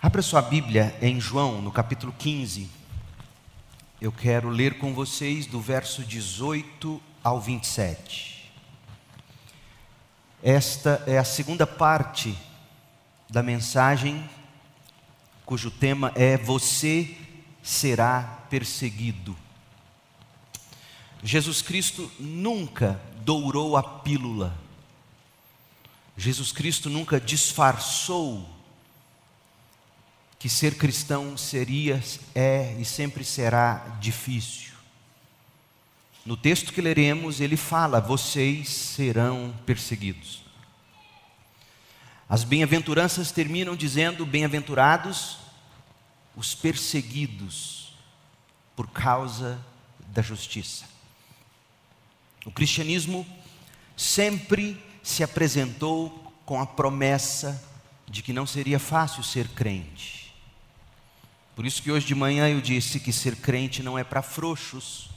[0.00, 2.70] Abra sua Bíblia em João, no capítulo 15.
[4.00, 8.48] Eu quero ler com vocês do verso 18 ao 27.
[10.40, 12.38] Esta é a segunda parte
[13.28, 14.24] da mensagem,
[15.44, 17.16] cujo tema é Você
[17.60, 19.36] será perseguido.
[21.24, 24.56] Jesus Cristo nunca dourou a pílula,
[26.16, 28.57] Jesus Cristo nunca disfarçou
[30.38, 32.02] que ser cristão seria,
[32.34, 34.72] é e sempre será difícil.
[36.24, 40.44] No texto que leremos, ele fala: vocês serão perseguidos.
[42.28, 45.38] As bem-aventuranças terminam dizendo: bem-aventurados
[46.36, 47.94] os perseguidos
[48.76, 49.58] por causa
[50.08, 50.84] da justiça.
[52.46, 53.26] O cristianismo
[53.96, 57.60] sempre se apresentou com a promessa
[58.06, 60.17] de que não seria fácil ser crente
[61.58, 65.10] por isso que hoje de manhã eu disse que ser crente não é para frouxos,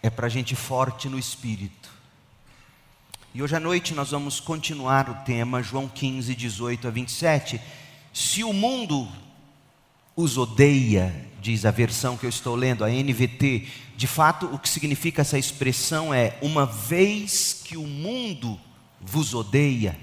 [0.00, 1.90] é para gente forte no espírito.
[3.34, 7.60] E hoje à noite nós vamos continuar o tema, João 15, 18 a 27.
[8.14, 9.08] Se o mundo
[10.14, 14.68] os odeia, diz a versão que eu estou lendo, a NVT, de fato o que
[14.68, 18.56] significa essa expressão é: uma vez que o mundo
[19.00, 19.98] vos odeia.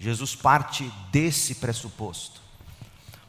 [0.00, 2.41] Jesus parte desse pressuposto.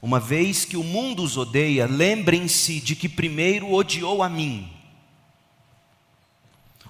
[0.04, 4.70] Uma vez que o mundo os odeia, lembrem-se de que primeiro odiou a mim.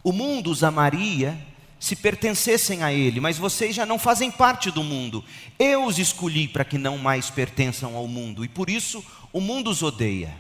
[0.04, 1.40] O mundo os amaria
[1.80, 5.24] se pertencessem a ele, mas vocês já não fazem parte do mundo.
[5.60, 9.70] Eu os escolhi para que não mais pertençam ao mundo, e por isso o mundo
[9.70, 10.36] os odeia.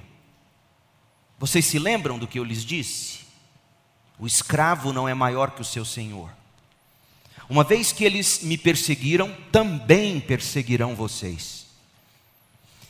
[1.37, 3.19] Vocês se lembram do que eu lhes disse?
[4.17, 6.31] O escravo não é maior que o seu senhor.
[7.47, 11.62] Uma vez que eles me perseguiram, também perseguirão vocês.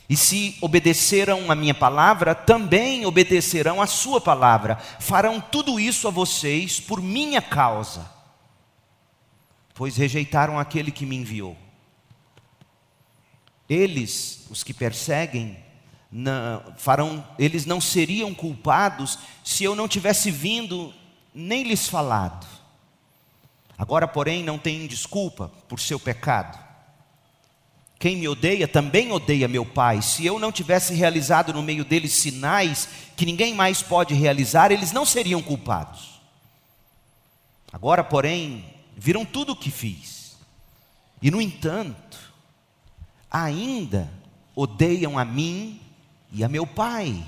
[0.08, 4.76] E se obedeceram a minha palavra, também obedecerão a sua palavra.
[5.00, 8.10] Farão tudo isso a vocês por minha causa,
[9.74, 11.56] pois rejeitaram aquele que me enviou.
[13.68, 15.56] Eles, os que perseguem,
[16.12, 20.92] não, farão, eles não seriam culpados se eu não tivesse vindo
[21.34, 22.46] nem lhes falado.
[23.76, 26.63] Agora, porém, não têm desculpa por seu pecado.
[28.04, 30.02] Quem me odeia também odeia meu Pai.
[30.02, 34.92] Se eu não tivesse realizado no meio deles sinais que ninguém mais pode realizar, eles
[34.92, 36.20] não seriam culpados.
[37.72, 38.62] Agora, porém,
[38.94, 40.36] viram tudo o que fiz.
[41.22, 42.18] E, no entanto,
[43.30, 44.12] ainda
[44.54, 45.80] odeiam a mim
[46.30, 47.24] e a meu Pai.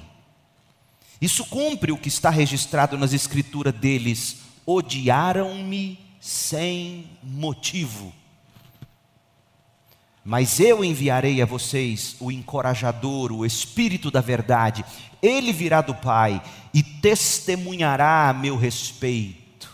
[1.18, 8.12] Isso cumpre o que está registrado nas Escrituras deles: odiaram-me sem motivo.
[10.26, 14.84] Mas eu enviarei a vocês o encorajador, o Espírito da Verdade.
[15.22, 16.42] Ele virá do Pai
[16.74, 19.70] e testemunhará a meu respeito.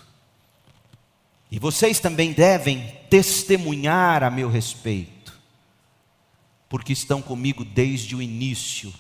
[1.50, 5.32] E vocês também devem testemunhar a meu respeito,
[6.68, 8.92] porque estão comigo desde o início.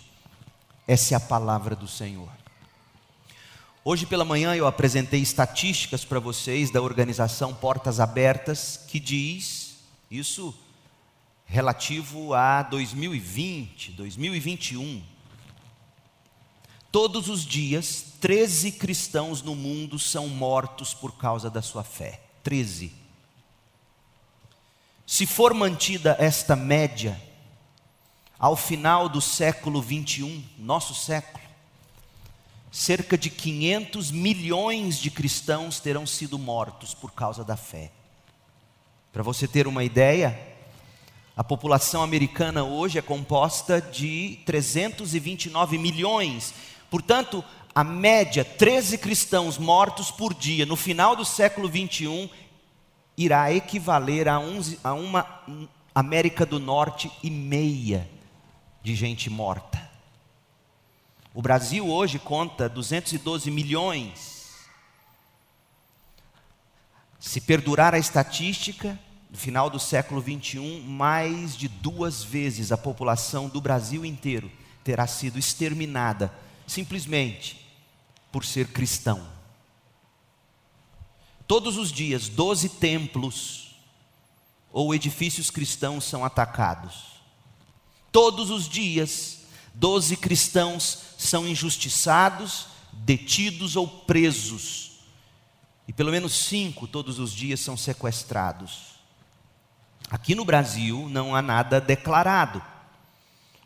[0.88, 2.30] Essa é a palavra do Senhor.
[3.84, 9.76] Hoje pela manhã eu apresentei estatísticas para vocês da organização Portas Abertas, que diz,
[10.10, 10.54] isso
[11.44, 15.02] relativo a 2020, 2021.
[16.90, 22.20] Todos os dias, 13 cristãos no mundo são mortos por causa da sua fé.
[22.42, 22.92] 13.
[25.06, 27.20] Se for mantida esta média,
[28.38, 31.44] ao final do século 21, nosso século,
[32.70, 37.92] cerca de 500 milhões de cristãos terão sido mortos por causa da fé.
[39.12, 40.51] Para você ter uma ideia,
[41.36, 46.52] a população americana hoje é composta de 329 milhões.
[46.90, 47.42] Portanto,
[47.74, 52.28] a média, 13 cristãos mortos por dia no final do século 21
[53.16, 54.40] irá equivaler a,
[54.84, 55.42] a uma
[55.94, 58.08] América do Norte e meia
[58.82, 59.90] de gente morta.
[61.34, 64.68] O Brasil hoje conta 212 milhões.
[67.18, 68.98] Se perdurar a estatística,
[69.32, 74.52] no final do século 21, mais de duas vezes a população do Brasil inteiro
[74.84, 76.30] terá sido exterminada,
[76.66, 77.66] simplesmente
[78.30, 79.26] por ser cristão.
[81.48, 83.74] Todos os dias, doze templos
[84.70, 87.22] ou edifícios cristãos são atacados.
[88.10, 94.90] Todos os dias, doze cristãos são injustiçados, detidos ou presos.
[95.88, 98.91] E pelo menos cinco todos os dias são sequestrados.
[100.12, 102.62] Aqui no Brasil não há nada declarado,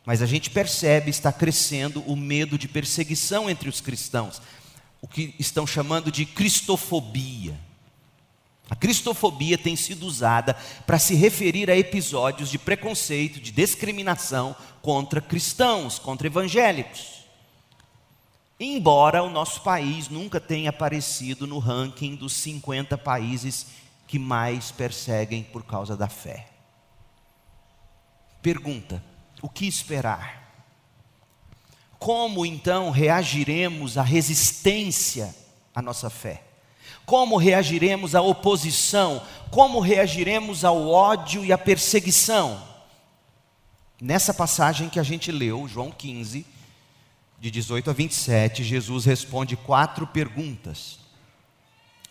[0.04, 4.40] Mas a gente percebe está crescendo o medo de perseguição entre os cristãos,
[5.02, 7.58] o que estão chamando de cristofobia.
[8.70, 10.54] A cristofobia tem sido usada
[10.86, 17.24] para se referir a episódios de preconceito, de discriminação contra cristãos, contra evangélicos.
[18.60, 23.66] Embora o nosso país nunca tenha aparecido no ranking dos 50 países
[24.06, 26.48] que mais perseguem por causa da fé.
[28.40, 29.02] Pergunta:
[29.42, 30.44] o que esperar?
[31.98, 35.34] Como então reagiremos à resistência
[35.74, 36.42] à nossa fé?
[37.04, 39.22] Como reagiremos à oposição?
[39.50, 42.62] Como reagiremos ao ódio e à perseguição?
[44.00, 46.46] Nessa passagem que a gente leu, João 15,
[47.40, 50.98] de 18 a 27, Jesus responde quatro perguntas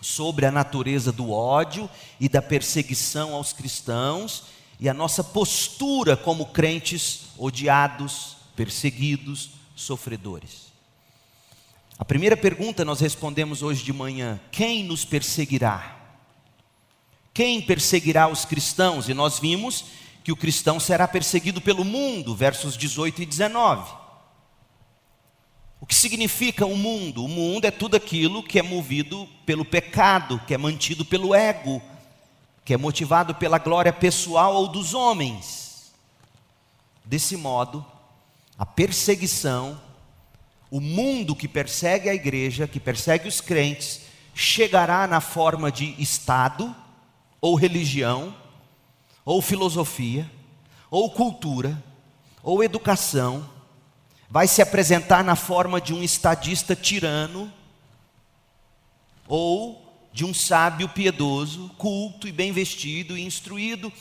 [0.05, 4.43] sobre a natureza do ódio e da perseguição aos cristãos
[4.79, 10.65] e a nossa postura como crentes odiados, perseguidos, sofredores.
[11.97, 15.97] A primeira pergunta nós respondemos hoje de manhã: quem nos perseguirá?
[17.33, 19.09] Quem perseguirá os cristãos?
[19.09, 19.85] E nós vimos
[20.23, 24.04] que o cristão será perseguido pelo mundo, versos 18 e 19.
[25.85, 27.23] O que significa o mundo?
[27.23, 31.79] O mundo é tudo aquilo que é movido pelo pecado, que é mantido pelo ego,
[32.65, 35.93] que é motivado pela glória pessoal ou dos homens.
[37.05, 37.85] Desse modo,
[38.57, 39.79] a perseguição,
[40.71, 44.01] o mundo que persegue a igreja, que persegue os crentes,
[44.33, 46.75] chegará na forma de Estado,
[47.39, 48.35] ou religião,
[49.23, 50.27] ou filosofia,
[50.89, 51.79] ou cultura,
[52.41, 53.47] ou educação,
[54.29, 57.51] vai se apresentar na forma de um estadista tirano,
[59.27, 63.91] ou de um sábio piedoso, culto e bem vestido e instruído.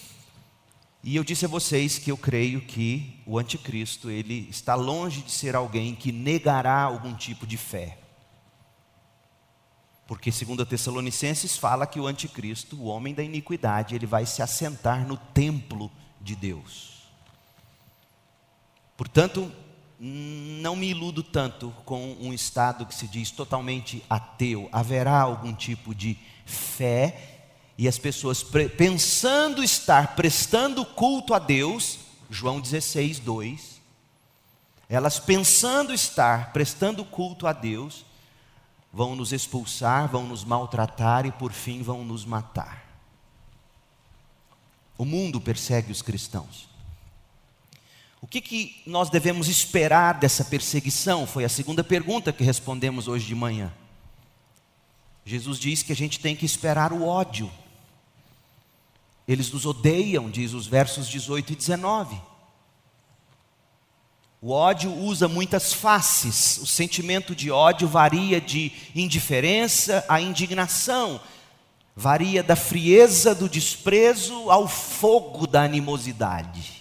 [1.02, 5.32] E eu disse a vocês que eu creio que o anticristo, ele está longe de
[5.32, 7.98] ser alguém que negará algum tipo de fé.
[10.06, 14.42] Porque segundo a Tessalonicenses fala que o anticristo, o homem da iniquidade, ele vai se
[14.42, 17.02] assentar no templo de Deus.
[18.96, 19.50] Portanto,
[19.98, 24.68] não me iludo tanto com um Estado que se diz totalmente ateu.
[24.72, 27.46] Haverá algum tipo de fé
[27.76, 28.44] e as pessoas
[28.76, 31.98] pensando estar prestando culto a Deus,
[32.30, 33.80] João 16, 2,
[34.88, 38.04] elas pensando estar prestando culto a Deus,
[38.92, 42.84] vão nos expulsar, vão nos maltratar e por fim vão nos matar.
[44.96, 46.68] O mundo persegue os cristãos.
[48.24, 51.26] O que, que nós devemos esperar dessa perseguição?
[51.26, 53.70] Foi a segunda pergunta que respondemos hoje de manhã.
[55.26, 57.50] Jesus diz que a gente tem que esperar o ódio.
[59.28, 62.18] Eles nos odeiam, diz os versos 18 e 19.
[64.40, 66.56] O ódio usa muitas faces.
[66.56, 71.20] O sentimento de ódio varia de indiferença a indignação,
[71.94, 76.73] varia da frieza do desprezo ao fogo da animosidade.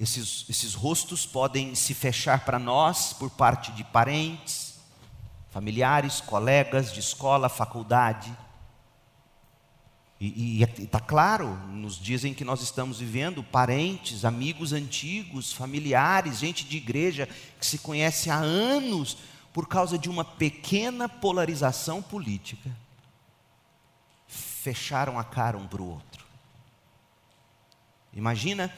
[0.00, 4.80] Esses, esses rostos podem se fechar para nós por parte de parentes,
[5.50, 8.34] familiares, colegas de escola, faculdade.
[10.18, 16.78] E está claro, nos dizem que nós estamos vivendo, parentes, amigos antigos, familiares, gente de
[16.78, 19.18] igreja que se conhece há anos,
[19.52, 22.70] por causa de uma pequena polarização política,
[24.28, 26.24] fecharam a cara um para o outro.
[28.12, 28.72] Imagina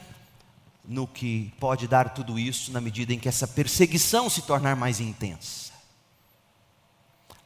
[0.83, 4.99] no que pode dar tudo isso na medida em que essa perseguição se tornar mais
[4.99, 5.71] intensa.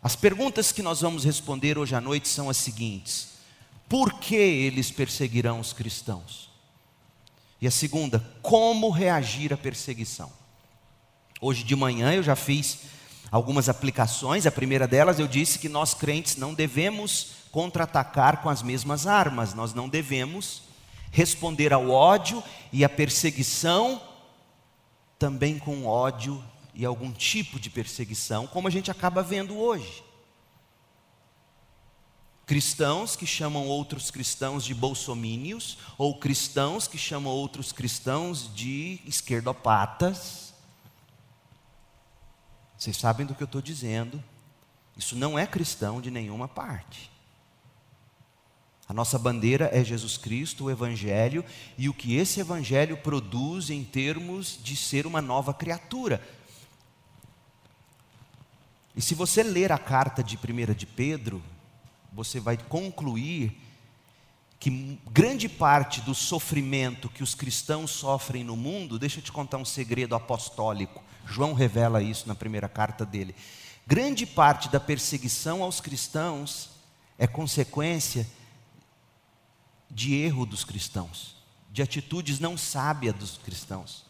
[0.01, 3.29] As perguntas que nós vamos responder hoje à noite são as seguintes:
[3.87, 6.49] por que eles perseguirão os cristãos?
[7.59, 10.31] E a segunda, como reagir à perseguição?
[11.41, 12.79] Hoje de manhã eu já fiz
[13.31, 14.45] algumas aplicações.
[14.45, 19.53] A primeira delas eu disse que nós crentes não devemos contra-atacar com as mesmas armas,
[19.53, 20.66] nós não devemos
[21.11, 24.01] responder ao ódio e à perseguição
[25.17, 30.03] também com ódio e algum tipo de perseguição, como a gente acaba vendo hoje.
[32.45, 40.53] Cristãos que chamam outros cristãos de bolsomínios, ou cristãos que chamam outros cristãos de esquerdopatas.
[42.77, 44.23] Vocês sabem do que eu estou dizendo.
[44.95, 47.11] Isso não é cristão de nenhuma parte.
[48.87, 51.43] A nossa bandeira é Jesus Cristo, o Evangelho,
[51.77, 56.21] e o que esse Evangelho produz em termos de ser uma nova criatura.
[58.95, 61.43] E se você ler a carta de 1 de Pedro,
[62.13, 63.55] você vai concluir
[64.59, 69.57] que grande parte do sofrimento que os cristãos sofrem no mundo, deixa eu te contar
[69.57, 71.03] um segredo apostólico.
[71.27, 73.35] João revela isso na primeira carta dele.
[73.85, 76.71] Grande parte da perseguição aos cristãos
[77.19, 78.25] é consequência
[79.89, 81.35] de erro dos cristãos,
[81.71, 84.05] de atitudes não sábias dos cristãos.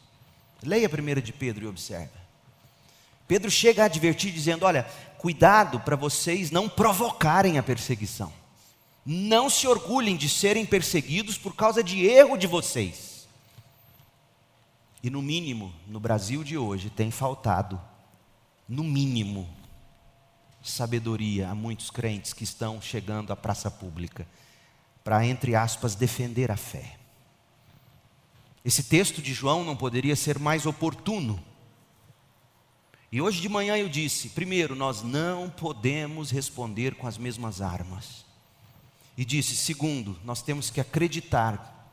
[0.64, 2.12] Leia a primeira de Pedro e observe.
[3.28, 4.84] Pedro chega a advertir dizendo: "Olha,
[5.18, 8.32] cuidado para vocês não provocarem a perseguição.
[9.06, 13.28] Não se orgulhem de serem perseguidos por causa de erro de vocês.
[15.02, 17.80] E no mínimo, no Brasil de hoje, tem faltado,
[18.68, 19.48] no mínimo,
[20.62, 24.28] sabedoria a muitos crentes que estão chegando à praça pública
[25.08, 26.98] para, entre aspas, defender a fé.
[28.66, 31.42] Esse texto de João não poderia ser mais oportuno.
[33.10, 38.26] E hoje de manhã eu disse: primeiro, nós não podemos responder com as mesmas armas.
[39.18, 41.90] E disse: segundo, nós temos que acreditar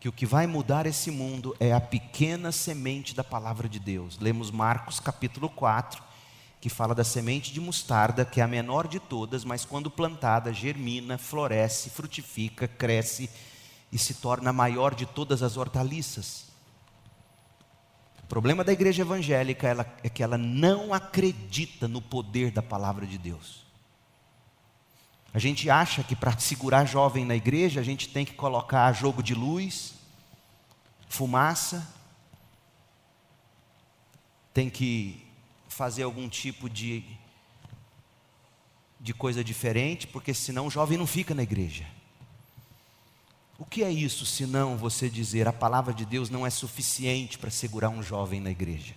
[0.00, 4.18] que o que vai mudar esse mundo é a pequena semente da palavra de Deus.
[4.18, 6.02] Lemos Marcos capítulo 4,
[6.66, 10.52] que fala da semente de mostarda, que é a menor de todas, mas quando plantada,
[10.52, 13.30] germina, floresce, frutifica, cresce
[13.92, 16.46] e se torna a maior de todas as hortaliças.
[18.20, 23.16] O problema da igreja evangélica é que ela não acredita no poder da palavra de
[23.16, 23.64] Deus.
[25.32, 29.22] A gente acha que para segurar jovem na igreja, a gente tem que colocar jogo
[29.22, 29.94] de luz,
[31.08, 31.86] fumaça,
[34.52, 35.25] tem que
[35.76, 37.04] fazer algum tipo de,
[38.98, 41.86] de coisa diferente, porque senão o jovem não fica na igreja.
[43.58, 47.50] O que é isso, senão você dizer a palavra de Deus não é suficiente para
[47.50, 48.94] segurar um jovem na igreja?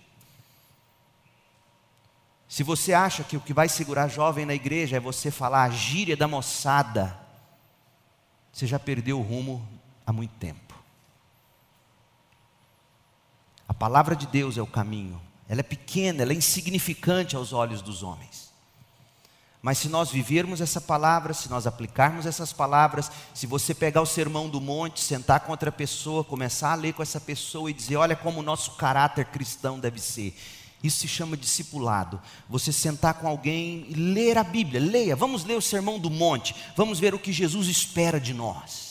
[2.48, 5.70] Se você acha que o que vai segurar jovem na igreja é você falar a
[5.70, 7.14] gíria da moçada,
[8.50, 9.68] você já perdeu o rumo
[10.06, 10.74] há muito tempo.
[13.68, 15.20] A palavra de Deus é o caminho.
[15.50, 18.52] Ela é pequena, ela é insignificante aos olhos dos homens.
[19.60, 24.06] Mas se nós vivermos essa palavra, se nós aplicarmos essas palavras, se você pegar o
[24.06, 27.96] sermão do monte, sentar com outra pessoa, começar a ler com essa pessoa e dizer:
[27.96, 30.38] olha como o nosso caráter cristão deve ser.
[30.84, 32.20] Isso se chama discipulado.
[32.48, 34.80] Você sentar com alguém e ler a Bíblia.
[34.80, 36.54] Leia, vamos ler o Sermão do Monte.
[36.76, 38.89] Vamos ver o que Jesus espera de nós.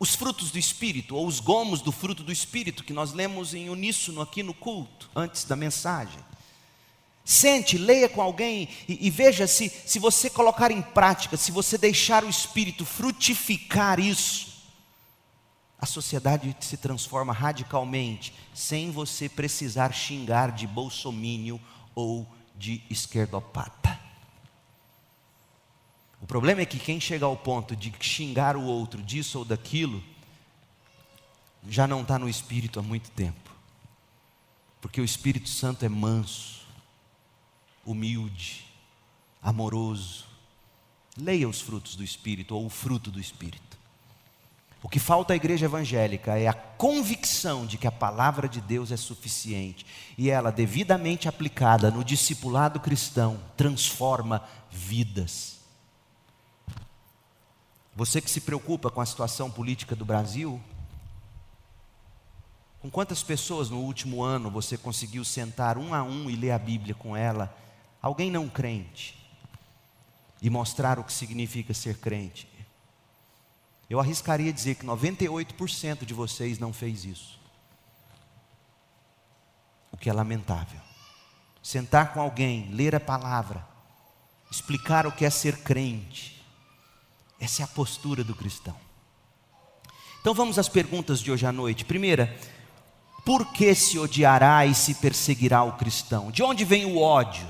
[0.00, 3.68] Os frutos do Espírito, ou os gomos do fruto do Espírito, que nós lemos em
[3.68, 6.18] uníssono aqui no culto, antes da mensagem.
[7.22, 11.76] Sente, leia com alguém e, e veja se, se você colocar em prática, se você
[11.76, 14.50] deixar o Espírito frutificar isso,
[15.78, 21.60] a sociedade se transforma radicalmente, sem você precisar xingar de bolsomínio
[21.94, 22.26] ou
[22.56, 23.99] de esquerdopata.
[26.30, 30.00] O problema é que quem chega ao ponto de xingar o outro disso ou daquilo,
[31.68, 33.50] já não está no Espírito há muito tempo.
[34.80, 36.64] Porque o Espírito Santo é manso,
[37.84, 38.64] humilde,
[39.42, 40.24] amoroso.
[41.18, 43.76] Leia os frutos do Espírito, ou o fruto do Espírito.
[44.84, 48.92] O que falta à igreja evangélica é a convicção de que a palavra de Deus
[48.92, 49.84] é suficiente
[50.16, 55.58] e ela, devidamente aplicada no discipulado cristão, transforma vidas.
[58.00, 60.58] Você que se preocupa com a situação política do Brasil,
[62.80, 66.58] com quantas pessoas no último ano você conseguiu sentar um a um e ler a
[66.58, 67.54] Bíblia com ela,
[68.00, 69.22] alguém não crente,
[70.40, 72.48] e mostrar o que significa ser crente?
[73.90, 77.38] Eu arriscaria dizer que 98% de vocês não fez isso.
[79.92, 80.80] O que é lamentável.
[81.62, 83.62] Sentar com alguém, ler a palavra,
[84.50, 86.39] explicar o que é ser crente.
[87.40, 88.76] Essa é a postura do cristão.
[90.20, 91.84] Então vamos às perguntas de hoje à noite.
[91.84, 92.38] Primeira,
[93.24, 96.30] por que se odiará e se perseguirá o cristão?
[96.30, 97.46] De onde vem o ódio?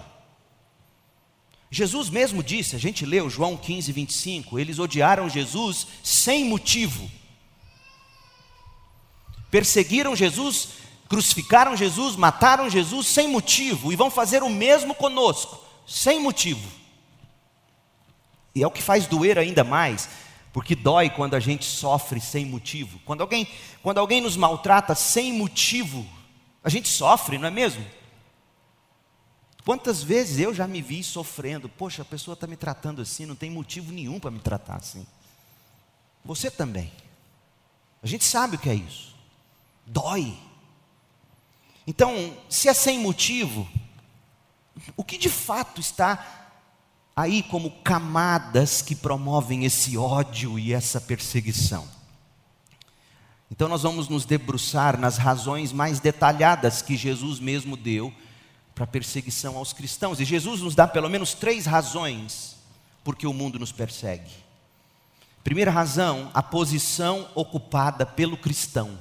[1.71, 7.11] Jesus mesmo disse, a gente leu João 15, 25, eles odiaram Jesus sem motivo.
[9.51, 10.69] Perseguiram Jesus,
[11.09, 16.80] crucificaram Jesus, mataram Jesus sem motivo e vão fazer o mesmo conosco, sem motivo.
[18.55, 20.09] E é o que faz doer ainda mais,
[20.53, 22.99] porque dói quando a gente sofre sem motivo.
[23.05, 23.49] Quando alguém,
[23.83, 26.07] quando alguém nos maltrata sem motivo,
[26.63, 27.85] a gente sofre, não é mesmo?
[29.65, 31.69] Quantas vezes eu já me vi sofrendo?
[31.69, 35.07] Poxa, a pessoa está me tratando assim, não tem motivo nenhum para me tratar assim.
[36.25, 36.91] Você também.
[38.03, 39.15] A gente sabe o que é isso.
[39.87, 40.37] Dói.
[41.87, 43.69] Então, se é sem motivo,
[44.97, 46.40] o que de fato está
[47.21, 51.87] aí como camadas que promovem esse ódio e essa perseguição.
[53.51, 58.13] Então nós vamos nos debruçar nas razões mais detalhadas que Jesus mesmo deu
[58.75, 60.21] para a perseguição aos cristãos.
[60.21, 62.57] E Jesus nos dá pelo menos três razões
[63.03, 64.31] porque o mundo nos persegue.
[65.43, 68.99] Primeira razão, a posição ocupada pelo cristão.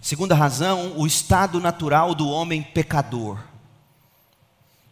[0.00, 3.38] Segunda razão, o estado natural do homem pecador.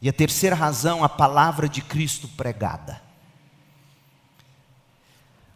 [0.02, 3.02] E a terceira razão, a palavra de Cristo pregada.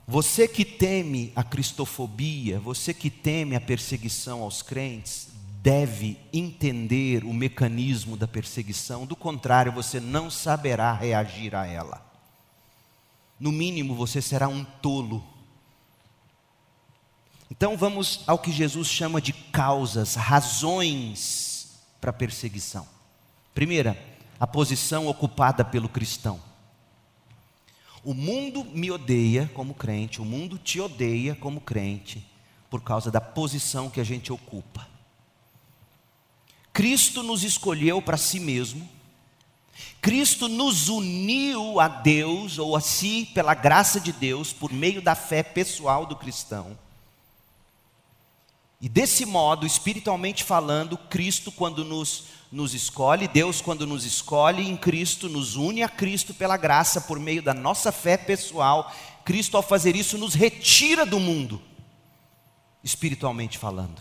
[0.06, 5.28] Você que teme a cristofobia, você que teme a perseguição aos crentes,
[5.62, 12.04] deve entender o mecanismo da perseguição, do contrário, você não saberá reagir a ela.
[13.40, 15.24] No mínimo, você será um tolo.
[17.50, 22.86] Então vamos ao que Jesus chama de causas, razões para a perseguição.
[23.54, 23.96] Primeira,
[24.44, 26.38] a posição ocupada pelo cristão.
[28.04, 32.22] O mundo me odeia como crente, o mundo te odeia como crente,
[32.68, 34.86] por causa da posição que a gente ocupa.
[36.74, 38.86] Cristo nos escolheu para si mesmo,
[40.02, 45.14] Cristo nos uniu a Deus, ou a si, pela graça de Deus, por meio da
[45.14, 46.78] fé pessoal do cristão.
[48.78, 54.76] E desse modo, espiritualmente falando, Cristo, quando nos nos escolhe, Deus, quando nos escolhe em
[54.76, 58.92] Cristo, nos une a Cristo pela graça, por meio da nossa fé pessoal.
[59.24, 61.60] Cristo, ao fazer isso, nos retira do mundo,
[62.82, 64.00] espiritualmente falando.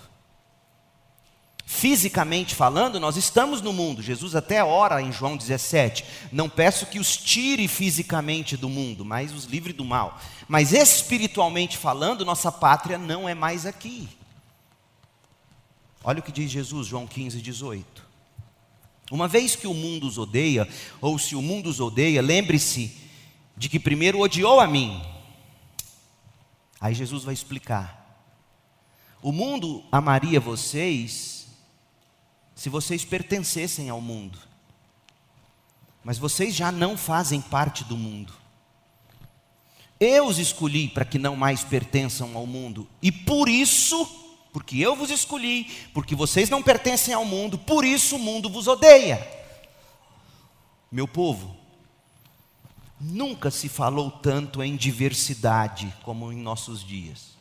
[1.66, 4.02] Fisicamente falando, nós estamos no mundo.
[4.02, 9.32] Jesus até ora em João 17: Não peço que os tire fisicamente do mundo, mas
[9.32, 10.20] os livre do mal.
[10.48, 14.10] Mas espiritualmente falando, nossa pátria não é mais aqui.
[16.04, 18.03] Olha o que diz Jesus, João 15, 18.
[19.12, 20.68] Uma vez que o mundo os odeia,
[21.02, 22.98] ou se o mundo os odeia, lembre-se
[23.56, 25.02] de que primeiro odiou a mim.
[26.80, 28.02] Aí Jesus vai explicar.
[29.22, 31.48] O mundo amaria vocês
[32.56, 34.38] se vocês pertencessem ao mundo.
[36.04, 38.34] Mas vocês já não fazem parte do mundo.
[40.00, 44.23] Eu os escolhi para que não mais pertençam ao mundo, e por isso
[44.54, 48.68] porque eu vos escolhi, porque vocês não pertencem ao mundo, por isso o mundo vos
[48.68, 49.28] odeia.
[50.92, 51.58] Meu povo,
[53.02, 57.34] nunca se falou tanto em diversidade como em nossos dias.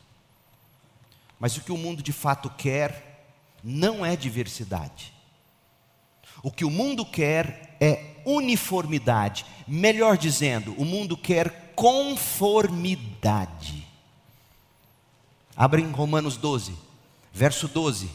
[1.39, 3.27] Mas o que o mundo de fato quer
[3.63, 5.13] não é diversidade.
[6.43, 9.45] O que o mundo quer é uniformidade.
[9.69, 13.87] Melhor dizendo, o mundo quer conformidade.
[15.55, 16.91] Abre em Romanos 12
[17.33, 18.11] verso 12.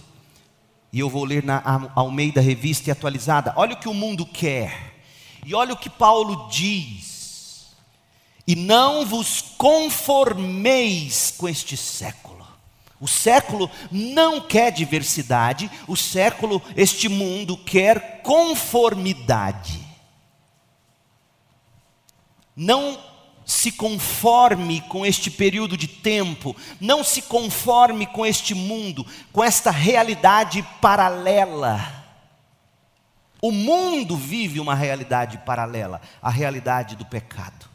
[0.92, 1.62] E eu vou ler na
[1.96, 3.54] Almeida Revista e Atualizada.
[3.56, 4.96] Olha o que o mundo quer.
[5.46, 7.68] E olha o que Paulo diz.
[8.46, 12.48] E não vos conformeis com este século.
[13.00, 19.86] O século não quer diversidade, o século, este mundo quer conformidade.
[22.56, 22.98] Não
[23.48, 29.72] se conforme com este período de tempo, não se conforme com este mundo, com esta
[29.72, 32.06] realidade paralela.
[33.42, 37.70] O mundo vive uma realidade paralela, a realidade do pecado.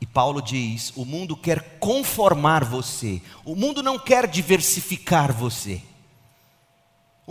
[0.00, 5.82] E Paulo diz: o mundo quer conformar você, o mundo não quer diversificar você.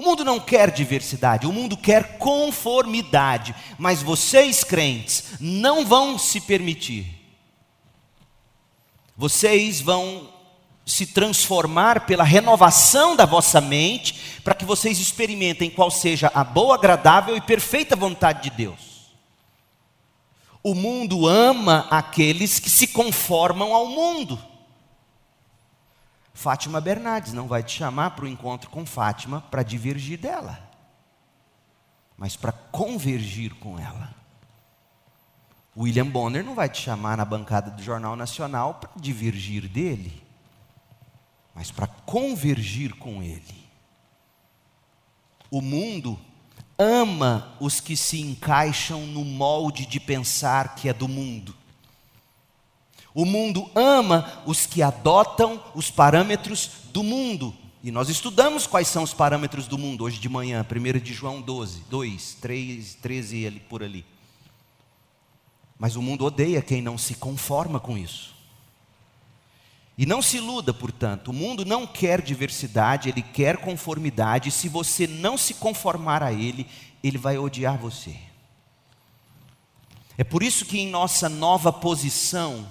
[0.02, 6.42] O mundo não quer diversidade, o mundo quer conformidade, mas vocês crentes não vão se
[6.42, 7.06] permitir.
[9.16, 10.28] Vocês vão
[10.84, 16.74] se transformar pela renovação da vossa mente, para que vocês experimentem qual seja a boa,
[16.74, 19.14] agradável e perfeita vontade de Deus.
[20.64, 24.51] O mundo ama aqueles que se conformam ao mundo.
[26.34, 30.60] Fátima Bernardes não vai te chamar para o encontro com Fátima para divergir dela,
[32.18, 34.14] mas para convergir com ela.
[35.76, 40.22] William Bonner não vai te chamar na bancada do Jornal Nacional para divergir dele,
[41.56, 43.70] mas para convergir com ele.
[45.50, 46.20] O mundo
[46.78, 51.56] ama os que se encaixam no molde de pensar que é do mundo.
[53.14, 57.54] O mundo ama os que adotam os parâmetros do mundo.
[57.84, 61.42] E nós estudamos quais são os parâmetros do mundo hoje de manhã, 1 de João
[61.42, 64.06] 12, 2, 3, 13 ali, por ali.
[65.80, 68.36] Mas o mundo odeia quem não se conforma com isso.
[69.98, 74.52] E não se iluda, portanto, o mundo não quer diversidade, ele quer conformidade.
[74.52, 76.68] Se você não se conformar a ele,
[77.04, 78.16] ele vai odiar você.
[80.18, 82.68] É por isso que em nossa nova posição,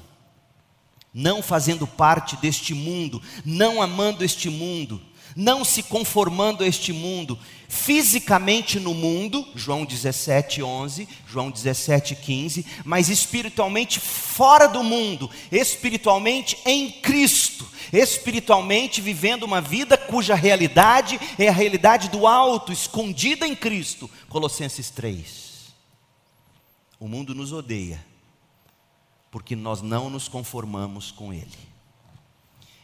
[1.13, 5.01] não fazendo parte deste mundo, não amando este mundo,
[5.37, 12.67] não se conformando a este mundo, fisicamente no mundo, João 17, 11, João 17, 15,
[12.85, 21.49] mas espiritualmente fora do mundo, espiritualmente em Cristo, espiritualmente vivendo uma vida cuja realidade é
[21.49, 24.11] a realidade do alto, escondida em Cristo.
[24.29, 25.51] Colossenses 3.
[26.99, 28.05] O mundo nos odeia,
[29.31, 31.71] porque nós não nos conformamos com Ele.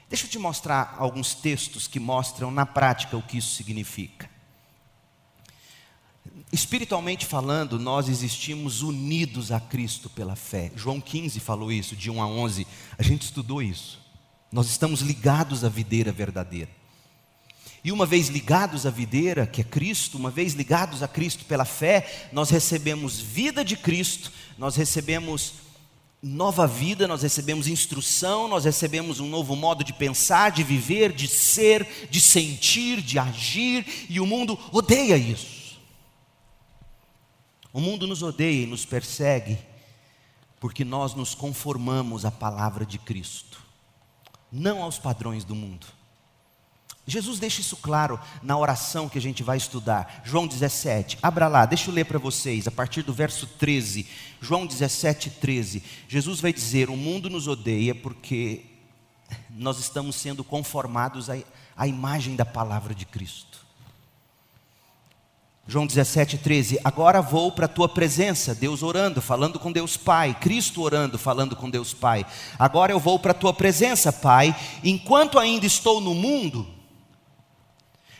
[0.08, 4.30] Deixa eu te mostrar alguns textos que mostram na prática o que isso significa.
[6.52, 10.70] Espiritualmente falando, nós existimos unidos a Cristo pela fé.
[10.76, 12.66] João 15 falou isso, de 1 a 11.
[12.96, 14.00] A gente estudou isso.
[14.52, 16.70] Nós estamos ligados à videira verdadeira.
[17.82, 21.64] E uma vez ligados à videira, que é Cristo, uma vez ligados a Cristo pela
[21.64, 25.65] fé, nós recebemos vida de Cristo, nós recebemos
[26.22, 31.28] nova vida, nós recebemos instrução, nós recebemos um novo modo de pensar, de viver, de
[31.28, 35.78] ser, de sentir, de agir, e o mundo odeia isso.
[37.72, 39.58] O mundo nos odeia e nos persegue
[40.58, 43.62] porque nós nos conformamos à palavra de Cristo,
[44.50, 45.86] não aos padrões do mundo.
[47.06, 50.22] Jesus deixa isso claro na oração que a gente vai estudar.
[50.24, 54.06] João 17, abra lá, deixa eu ler para vocês, a partir do verso 13.
[54.40, 55.84] João 17, 13.
[56.08, 58.64] Jesus vai dizer: O mundo nos odeia porque
[59.50, 61.28] nós estamos sendo conformados
[61.76, 63.64] à, imagem da palavra de Cristo.
[65.68, 66.80] João 17, 13.
[66.82, 71.54] Agora vou para a tua presença, Deus orando, falando com Deus Pai, Cristo orando, falando
[71.54, 72.26] com Deus Pai.
[72.58, 76.75] Agora eu vou para a tua presença, Pai, enquanto ainda estou no mundo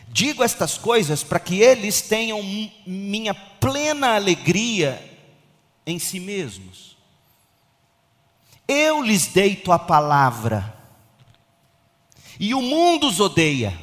[0.07, 2.41] Digo estas coisas para que eles tenham
[2.85, 5.01] minha plena alegria
[5.85, 6.97] em si mesmos.
[8.67, 10.75] Eu lhes dei tua palavra,
[12.39, 13.77] e o mundo os odeia,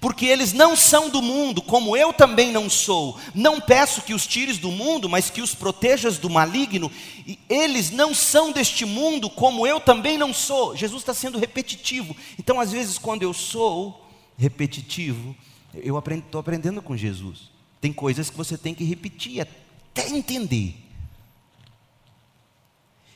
[0.00, 3.18] porque eles não são do mundo, como eu também não sou.
[3.34, 6.92] Não peço que os tires do mundo, mas que os protejas do maligno.
[7.26, 10.76] E eles não são deste mundo, como eu também não sou.
[10.76, 12.14] Jesus está sendo repetitivo.
[12.38, 14.03] Então, às vezes, quando eu sou,
[14.36, 15.34] repetitivo,
[15.74, 17.50] eu estou aprendendo com Jesus.
[17.80, 20.76] Tem coisas que você tem que repetir até entender.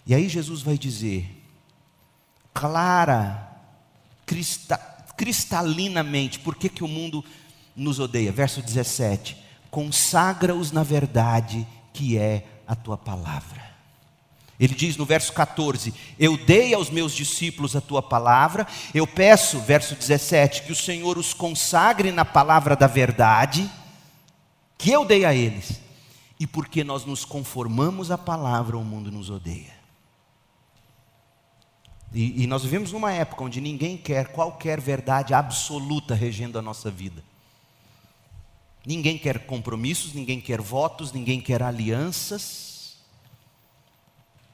[0.07, 1.29] E aí Jesus vai dizer,
[2.55, 3.57] clara,
[4.25, 4.77] crista,
[5.17, 7.25] cristalinamente, por que, que o mundo
[7.77, 8.33] nos odeia?
[8.33, 9.37] Verso 17:
[9.71, 13.68] consagra-os na verdade que é a tua palavra.
[14.59, 19.61] Ele diz no verso 14: Eu dei aos meus discípulos a tua palavra, eu peço,
[19.61, 23.71] verso 17, que o Senhor os consagre na palavra da verdade,
[24.77, 25.81] que eu dei a eles.
[26.41, 29.77] E porque nós nos conformamos à palavra, o mundo nos odeia.
[32.13, 36.91] E, e nós vivemos numa época onde ninguém quer qualquer verdade absoluta regendo a nossa
[36.91, 37.23] vida.
[38.87, 42.68] Ninguém quer compromissos, ninguém quer votos, ninguém quer alianças.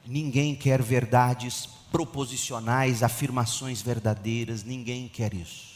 [0.05, 5.75] Ninguém quer verdades proposicionais, afirmações verdadeiras, ninguém quer isso.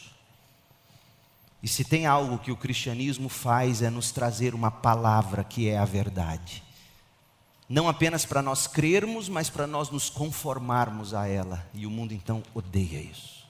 [1.62, 5.78] E se tem algo que o cristianismo faz é nos trazer uma palavra que é
[5.78, 6.64] a verdade.
[7.68, 11.68] Não apenas para nós crermos, mas para nós nos conformarmos a ela.
[11.74, 13.46] E o mundo então odeia isso.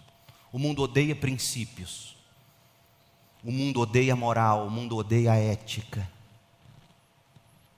[0.51, 2.17] O mundo odeia princípios.
[3.43, 6.09] O mundo odeia moral, o mundo odeia ética.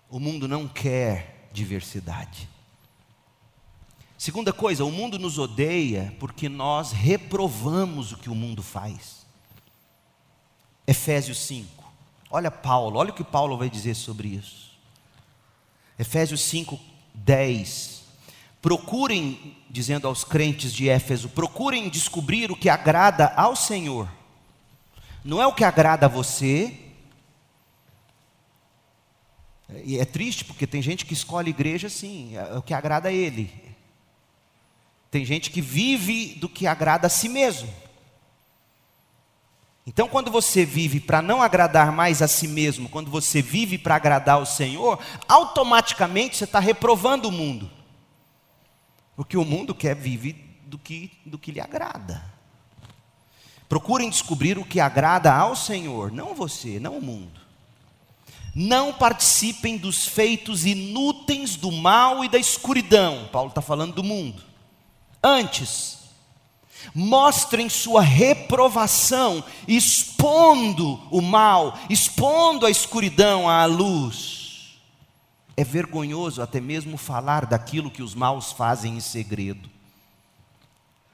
[0.09, 2.49] O mundo não quer diversidade.
[4.21, 9.25] Segunda coisa, o mundo nos odeia porque nós reprovamos o que o mundo faz.
[10.86, 11.84] Efésios 5.
[12.29, 14.77] Olha Paulo, olha o que Paulo vai dizer sobre isso.
[15.97, 16.79] Efésios 5,
[17.15, 18.03] 10.
[18.62, 24.07] Procurem, dizendo aos crentes de Éfeso, procurem descobrir o que agrada ao Senhor.
[25.25, 26.77] Não é o que agrada a você.
[29.84, 33.12] E é triste porque tem gente que escolhe igreja assim, é o que agrada a
[33.12, 33.70] ele.
[35.12, 37.69] Tem gente que vive do que agrada a si mesmo.
[39.86, 43.95] Então, quando você vive para não agradar mais a si mesmo, quando você vive para
[43.95, 44.97] agradar ao Senhor,
[45.28, 47.69] automaticamente você está reprovando o mundo.
[49.15, 52.24] Porque o mundo quer viver do que, do que lhe agrada.
[53.67, 57.41] Procurem descobrir o que agrada ao Senhor, não você, não o mundo.
[58.56, 63.28] Não participem dos feitos inúteis do mal e da escuridão.
[63.32, 64.50] Paulo está falando do mundo.
[65.23, 65.99] Antes,
[66.95, 74.39] mostrem sua reprovação, expondo o mal, expondo a escuridão à luz.
[75.55, 79.69] é vergonhoso até mesmo falar daquilo que os maus fazem em segredo.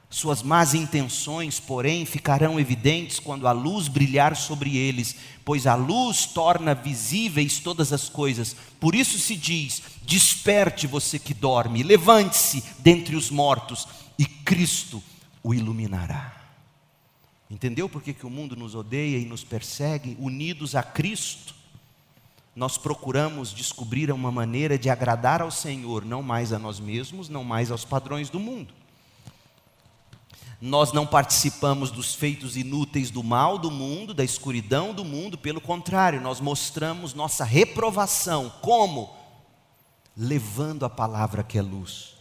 [0.09, 6.25] Suas más intenções, porém, ficarão evidentes quando a luz brilhar sobre eles, pois a luz
[6.25, 8.55] torna visíveis todas as coisas.
[8.79, 13.85] Por isso se diz: Desperte você que dorme, levante-se dentre os mortos,
[14.17, 15.03] e Cristo
[15.43, 16.33] o iluminará.
[17.51, 20.15] Entendeu por que, que o mundo nos odeia e nos persegue?
[20.17, 21.53] Unidos a Cristo,
[22.55, 27.43] nós procuramos descobrir uma maneira de agradar ao Senhor, não mais a nós mesmos, não
[27.43, 28.73] mais aos padrões do mundo.
[30.61, 35.59] Nós não participamos dos feitos inúteis do mal do mundo, da escuridão do mundo, pelo
[35.59, 38.49] contrário, nós mostramos nossa reprovação.
[38.61, 39.17] Como?
[40.17, 42.15] Levando a palavra que é luz.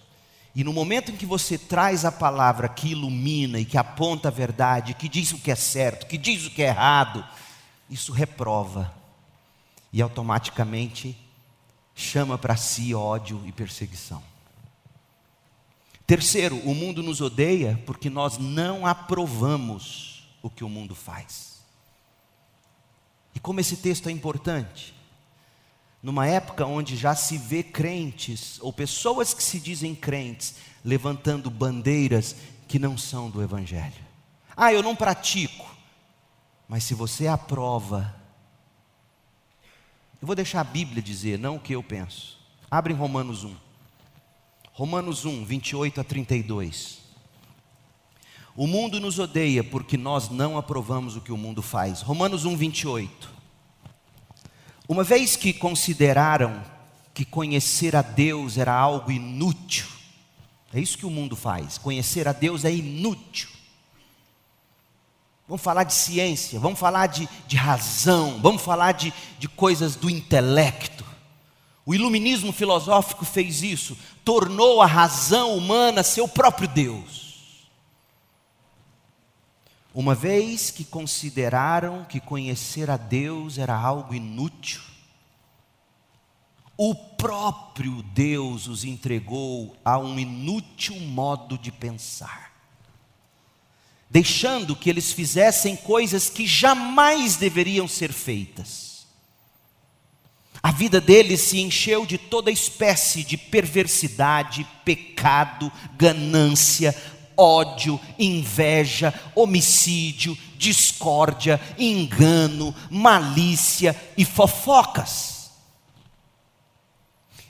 [0.55, 4.31] E no momento em que você traz a palavra que ilumina e que aponta a
[4.31, 7.27] verdade, que diz o que é certo, que diz o que é errado,
[7.91, 8.93] isso reprova
[9.93, 11.17] e automaticamente
[11.95, 14.23] chama para si ódio e perseguição.
[16.07, 21.57] Terceiro, o mundo nos odeia porque nós não aprovamos o que o mundo faz.
[23.35, 24.95] E como esse texto é importante,
[26.07, 32.37] numa época onde já se vê crentes, ou pessoas que se dizem crentes, levantando bandeiras
[32.69, 34.07] que não são do Evangelho.
[34.57, 35.69] Ah, eu não pratico,
[36.69, 38.15] mas se você aprova,
[40.23, 42.39] eu vou deixar a Bíblia dizer, não o que eu penso.
[42.71, 43.57] Abre em Romanos 1.
[44.75, 47.01] Romanos 1, 28 a 32.
[48.55, 52.01] O mundo nos odeia porque nós não aprovamos o que o mundo faz.
[52.01, 53.36] Romanos 1, 28.
[54.89, 56.63] Uma vez que consideraram
[57.13, 59.87] que conhecer a Deus era algo inútil,
[60.73, 63.49] é isso que o mundo faz, conhecer a Deus é inútil.
[65.49, 70.11] Vamos falar de ciência, vamos falar de, de razão, vamos falar de, de coisas do
[70.11, 71.05] intelecto.
[71.85, 77.26] O iluminismo filosófico fez isso, tornou a razão humana seu próprio Deus.
[79.97, 84.83] Uma vez que consideraram que conhecer a Deus era algo inútil,
[86.77, 92.53] o próprio Deus os entregou a um inútil modo de pensar,
[94.11, 99.07] deixando que eles fizessem coisas que jamais deveriam ser feitas.
[100.63, 106.95] A vida dele se encheu de toda espécie de perversidade, pecado, ganância,
[107.37, 115.37] ódio, inveja, homicídio, discórdia, engano, malícia e fofocas.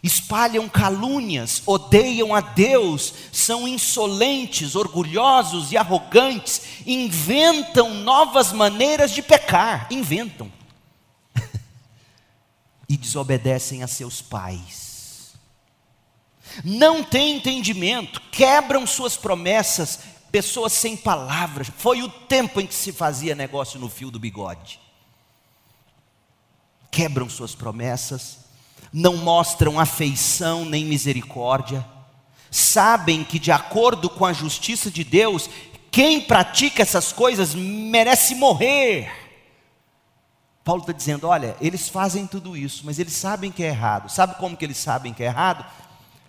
[0.02, 9.88] Espalham calúnias, odeiam a Deus, são insolentes, orgulhosos e arrogantes, inventam novas maneiras de pecar,
[9.90, 10.52] inventam
[12.88, 14.85] e desobedecem a seus pais.
[16.64, 21.70] Não têm entendimento, quebram suas promessas, pessoas sem palavras.
[21.76, 24.80] Foi o tempo em que se fazia negócio no fio do bigode.
[26.90, 28.38] Quebram suas promessas,
[28.92, 31.84] não mostram afeição nem misericórdia,
[32.50, 35.50] sabem que, de acordo com a justiça de Deus,
[35.90, 39.10] quem pratica essas coisas merece morrer.
[40.64, 44.10] Paulo está dizendo: olha, eles fazem tudo isso, mas eles sabem que é errado.
[44.10, 45.64] Sabe como que eles sabem que é errado?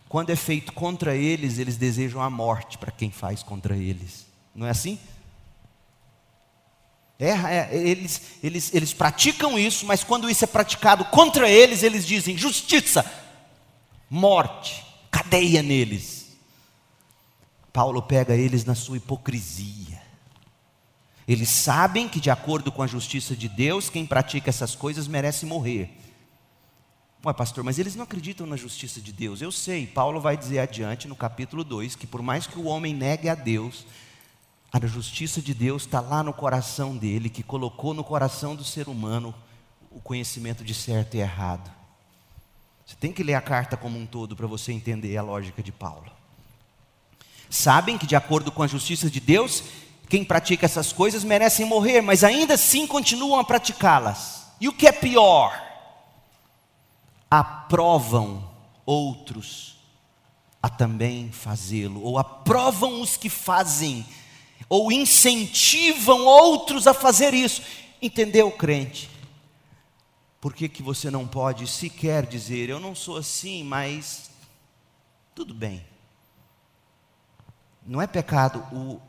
[0.09, 4.25] Quando é feito contra eles, eles desejam a morte para quem faz contra eles.
[4.55, 4.97] Não é assim?
[7.19, 12.05] É, é, eles, eles, eles praticam isso, mas quando isso é praticado contra eles, eles
[12.05, 13.03] dizem justiça,
[14.09, 16.27] morte, cadeia neles.
[17.73, 20.01] Paulo pega eles na sua hipocrisia.
[21.27, 25.45] Eles sabem que, de acordo com a justiça de Deus, quem pratica essas coisas merece
[25.45, 25.89] morrer.
[27.25, 29.41] Ué, pastor, mas eles não acreditam na justiça de Deus.
[29.41, 32.93] Eu sei, Paulo vai dizer adiante no capítulo 2 que, por mais que o homem
[32.93, 33.85] negue a Deus,
[34.71, 38.87] a justiça de Deus está lá no coração dele, que colocou no coração do ser
[38.87, 39.33] humano
[39.89, 41.71] o conhecimento de certo e errado.
[42.85, 45.71] Você tem que ler a carta como um todo para você entender a lógica de
[45.71, 46.11] Paulo.
[47.49, 49.63] Sabem que, de acordo com a justiça de Deus,
[50.07, 54.45] quem pratica essas coisas merecem morrer, mas ainda assim continuam a praticá-las.
[54.61, 55.66] E o que é pior?
[57.29, 58.49] Aprovam
[58.85, 59.77] outros
[60.61, 64.05] a também fazê-lo, ou aprovam os que fazem,
[64.67, 67.61] ou incentivam outros a fazer isso.
[68.01, 69.09] Entendeu, crente?
[70.41, 74.29] Por que, que você não pode sequer dizer, eu não sou assim, mas
[75.33, 75.85] tudo bem.
[77.85, 78.99] Não é pecado o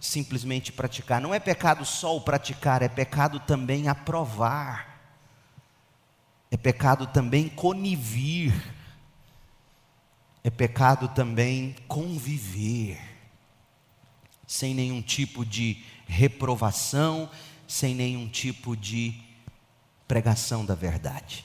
[0.00, 1.20] simplesmente praticar.
[1.20, 4.93] Não é pecado só o praticar, é pecado também aprovar.
[6.54, 8.54] É pecado também conivir,
[10.44, 12.96] é pecado também conviver,
[14.46, 17.28] sem nenhum tipo de reprovação,
[17.66, 19.20] sem nenhum tipo de
[20.06, 21.44] pregação da verdade.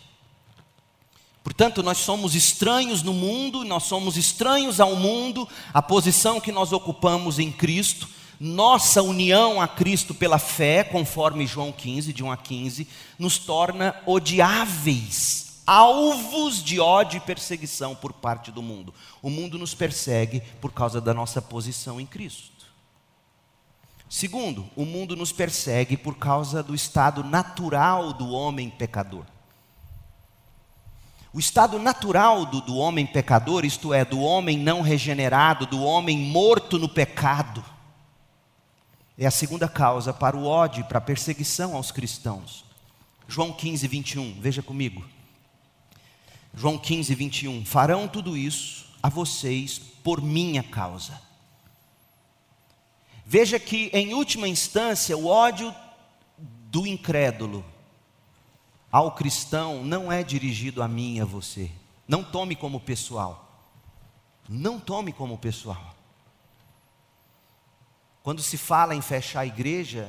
[1.43, 6.71] Portanto, nós somos estranhos no mundo, nós somos estranhos ao mundo, a posição que nós
[6.71, 8.07] ocupamos em Cristo,
[8.39, 13.95] nossa união a Cristo pela fé, conforme João 15, de 1 a 15, nos torna
[14.05, 18.93] odiáveis, alvos de ódio e perseguição por parte do mundo.
[19.21, 22.65] O mundo nos persegue por causa da nossa posição em Cristo.
[24.09, 29.25] Segundo, o mundo nos persegue por causa do estado natural do homem pecador.
[31.31, 36.17] O estado natural do, do homem pecador, isto é, do homem não regenerado, do homem
[36.17, 37.63] morto no pecado,
[39.19, 42.63] é a segunda causa para o ódio para a perseguição aos cristãos.
[43.27, 45.03] João 15, 21, veja comigo.
[46.53, 47.65] João 15, 21.
[47.65, 51.21] Farão tudo isso a vocês por minha causa.
[53.25, 55.75] Veja que, em última instância, o ódio
[56.37, 57.65] do incrédulo
[58.89, 61.69] ao cristão não é dirigido a mim e a você.
[62.07, 63.67] Não tome como pessoal.
[64.47, 65.98] Não tome como pessoal.
[68.29, 70.07] Quando se fala em fechar a igreja,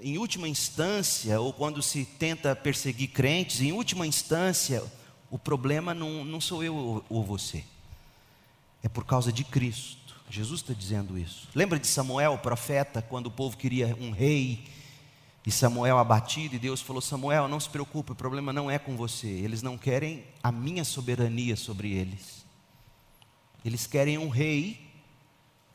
[0.00, 4.84] em última instância, ou quando se tenta perseguir crentes, em última instância,
[5.28, 7.64] o problema não, não sou eu ou você,
[8.84, 10.14] é por causa de Cristo.
[10.30, 11.48] Jesus está dizendo isso.
[11.56, 14.62] Lembra de Samuel, o profeta, quando o povo queria um rei,
[15.44, 18.96] e Samuel abatido, e Deus falou: Samuel, não se preocupe, o problema não é com
[18.96, 22.46] você, eles não querem a minha soberania sobre eles,
[23.64, 24.85] eles querem um rei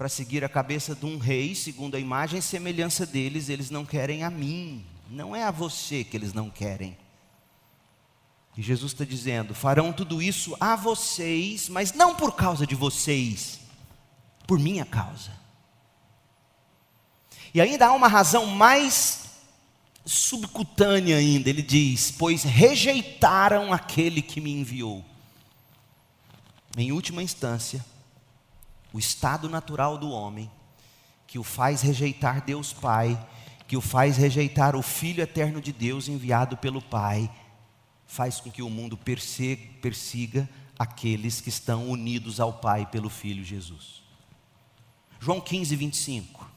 [0.02, 3.86] para seguir a cabeça de um rei, segundo a imagem e semelhança deles, eles não
[3.86, 6.98] querem a mim, não é a você que eles não querem.
[8.58, 13.60] E Jesus está dizendo: farão tudo isso a vocês, mas não por causa de vocês,
[14.48, 15.40] por minha causa.
[17.54, 19.26] E ainda há uma razão mais
[20.04, 25.06] subcutânea ainda, ele diz: pois rejeitaram aquele que me enviou.
[26.76, 27.86] Em última instância,
[28.93, 30.49] o estado natural do homem,
[31.27, 33.17] que o faz rejeitar Deus Pai,
[33.67, 37.32] que o faz rejeitar o Filho eterno de Deus enviado pelo Pai,
[38.06, 44.01] faz com que o mundo persiga, aqueles que estão unidos ao Pai pelo Filho Jesus.
[45.19, 46.51] João 15, 25.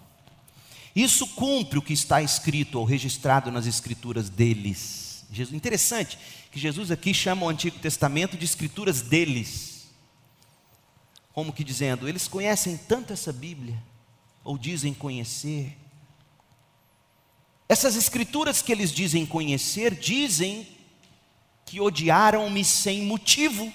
[0.97, 5.27] Isso cumpre o que está escrito ou registrado nas escrituras deles.
[5.31, 6.19] Jesus, interessante
[6.51, 9.74] que Jesus aqui chama o Antigo Testamento de escrituras deles.
[11.35, 13.77] Como que dizendo, eles conhecem tanto essa Bíblia,
[14.43, 15.77] ou dizem conhecer.
[17.69, 20.67] Essas escrituras que eles dizem conhecer, dizem
[21.67, 23.73] que odiaram-me sem motivo.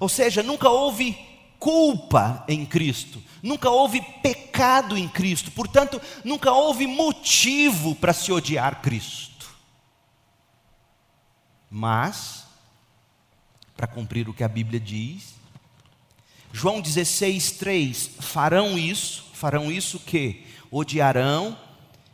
[0.00, 1.16] Ou seja, nunca houve
[1.58, 8.80] culpa em Cristo, nunca houve pecado em Cristo, portanto, nunca houve motivo para se odiar
[8.80, 9.54] Cristo.
[11.70, 12.43] Mas,
[13.84, 15.34] para cumprir o que a Bíblia diz,
[16.50, 21.58] João 16, 3: farão isso, farão isso que odiarão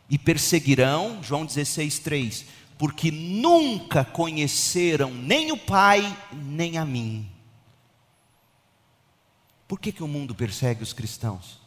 [0.09, 2.45] e perseguirão, João 16, 3,
[2.77, 7.29] porque nunca conheceram nem o Pai, nem a mim.
[9.65, 11.57] Por que, que o mundo persegue os cristãos?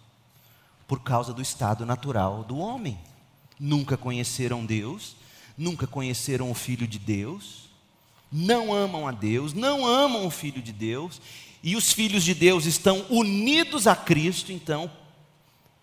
[0.86, 2.98] Por causa do estado natural do homem.
[3.58, 5.16] Nunca conheceram Deus,
[5.56, 7.63] nunca conheceram o Filho de Deus,
[8.30, 11.20] não amam a Deus, não amam o Filho de Deus,
[11.62, 14.90] e os filhos de Deus estão unidos a Cristo, então,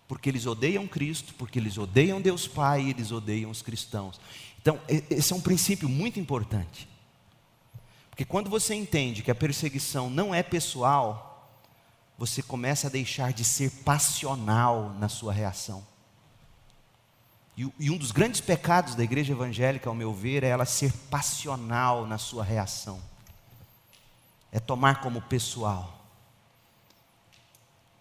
[0.06, 4.20] porque eles odeiam Cristo, porque eles odeiam Deus Pai, eles odeiam os cristãos.
[4.60, 6.88] Então, esse é um princípio muito importante.
[8.08, 11.58] Porque quando você entende que a perseguição não é pessoal,
[12.16, 15.84] você começa a deixar de ser passional na sua reação.
[17.56, 22.06] E, um dos grandes pecados da igreja evangélica, ao meu ver, é ela ser passional
[22.06, 23.00] na sua reação.
[24.50, 26.02] É tomar como pessoal.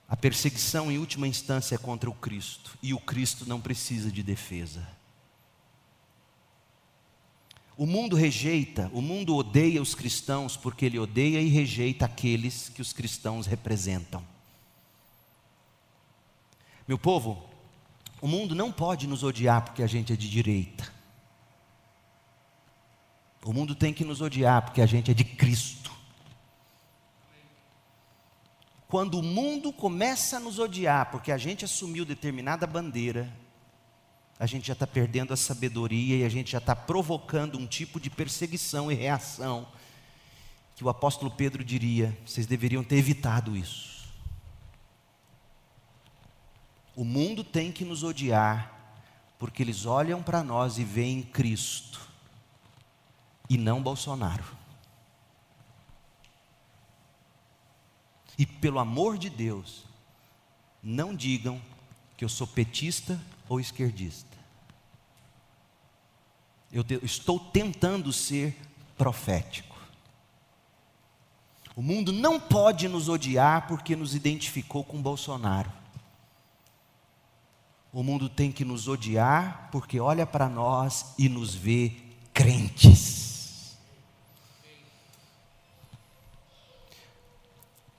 [0.08, 2.78] A perseguição, em última instância, é contra o Cristo.
[2.82, 4.88] E o Cristo não precisa de defesa.
[7.78, 12.82] O mundo rejeita, o mundo odeia os cristãos porque ele odeia e rejeita aqueles que
[12.82, 14.24] os cristãos representam.
[16.88, 17.51] Meu povo,
[18.22, 20.91] o mundo não pode nos odiar porque a gente é de direita.
[23.43, 25.91] O mundo tem que nos odiar porque a gente é de Cristo.
[28.88, 33.34] Quando o mundo começa a nos odiar porque a gente assumiu determinada bandeira,
[34.39, 37.99] a gente já está perdendo a sabedoria e a gente já está provocando um tipo
[37.99, 39.67] de perseguição e reação
[40.76, 43.91] que o apóstolo Pedro diria: vocês deveriam ter evitado isso.
[46.96, 48.72] O mundo tem que nos odiar,
[49.39, 52.00] porque eles olham para nós e veem Cristo,
[53.50, 54.44] e não Bolsonaro.
[58.38, 59.84] E pelo amor de Deus,
[60.82, 61.62] não digam
[62.18, 64.38] que eu sou petista ou esquerdista.
[66.72, 68.58] Eu, te, estou tentando ser
[68.98, 69.76] profético.
[71.76, 75.81] O mundo não pode nos odiar porque nos identificou com Bolsonaro.
[77.94, 81.94] O mundo tem que nos odiar porque olha para nós e nos vê
[82.34, 83.76] crentes.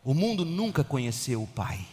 [0.05, 1.87] O mundo nunca conheceu o Pai.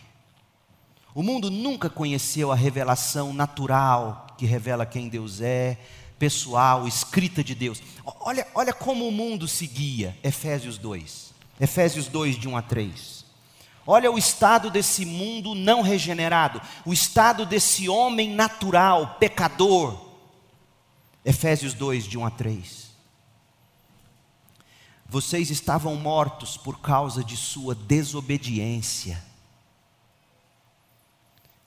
[1.13, 5.77] O mundo nunca conheceu a revelação natural que revela quem Deus é,
[6.17, 7.81] pessoal, escrita de Deus.
[8.21, 11.33] Olha, olha como o mundo seguia, Efésios 2.
[11.59, 13.18] Efésios 2, de 1 a 3.
[13.91, 20.11] Olha o estado desse mundo não regenerado, o estado desse homem natural, pecador.
[21.25, 22.91] Efésios 2, de 1 a 3.
[25.07, 29.25] Vocês estavam mortos por causa de sua desobediência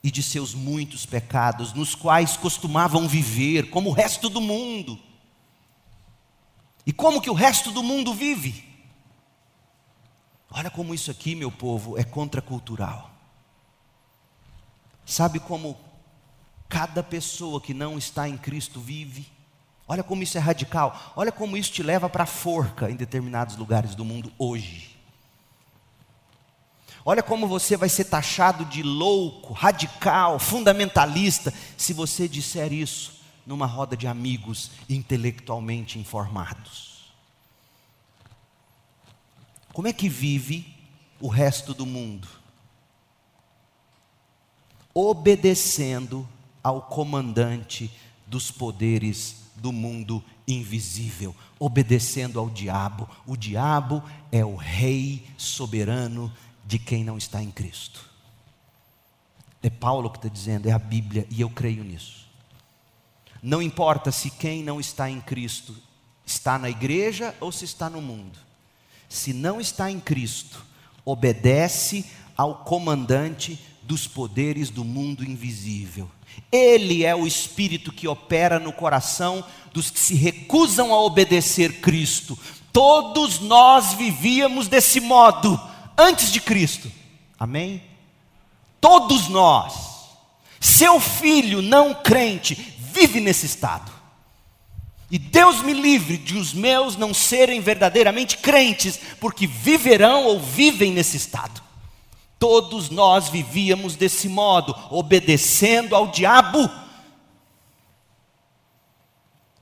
[0.01, 4.97] e de seus muitos pecados, nos quais costumavam viver, como o resto do mundo.
[6.87, 8.72] E como que o resto do mundo vive?
[10.53, 13.11] Olha como isso aqui, meu povo, é contracultural.
[15.07, 15.79] Sabe como
[16.69, 19.27] cada pessoa que não está em Cristo vive?
[19.89, 21.13] Olha como isso é radical.
[21.17, 24.97] Olha como isso te leva para a forca em determinados lugares do mundo hoje.
[27.05, 33.67] Olha como você vai ser taxado de louco, radical, fundamentalista, se você disser isso numa
[33.67, 36.92] roda de amigos intelectualmente informados.
[39.73, 40.75] Como é que vive
[41.21, 42.29] o resto do mundo?
[44.95, 46.29] Obedecendo
[46.63, 47.91] ao comandante
[48.27, 53.09] dos poderes do mundo invisível, obedecendo ao diabo.
[53.27, 56.33] O diabo é o rei soberano
[56.65, 58.11] de quem não está em Cristo.
[59.63, 62.27] É Paulo que está dizendo, é a Bíblia, e eu creio nisso.
[63.43, 65.75] Não importa se quem não está em Cristo
[66.25, 68.39] está na igreja ou se está no mundo,
[69.13, 70.65] se não está em Cristo,
[71.05, 76.11] obedece ao comandante dos poderes do mundo invisível.
[76.51, 82.39] Ele é o Espírito que opera no coração dos que se recusam a obedecer Cristo.
[82.73, 85.61] Todos nós vivíamos desse modo
[85.97, 86.91] antes de Cristo.
[87.39, 87.83] Amém?
[88.81, 89.75] Todos nós.
[90.59, 93.93] Seu filho não crente vive nesse estado.
[95.13, 100.91] E Deus me livre de os meus não serem verdadeiramente crentes, porque viverão ou vivem
[100.91, 101.63] nesse estado.
[102.39, 106.69] Todos nós vivíamos desse modo, obedecendo ao diabo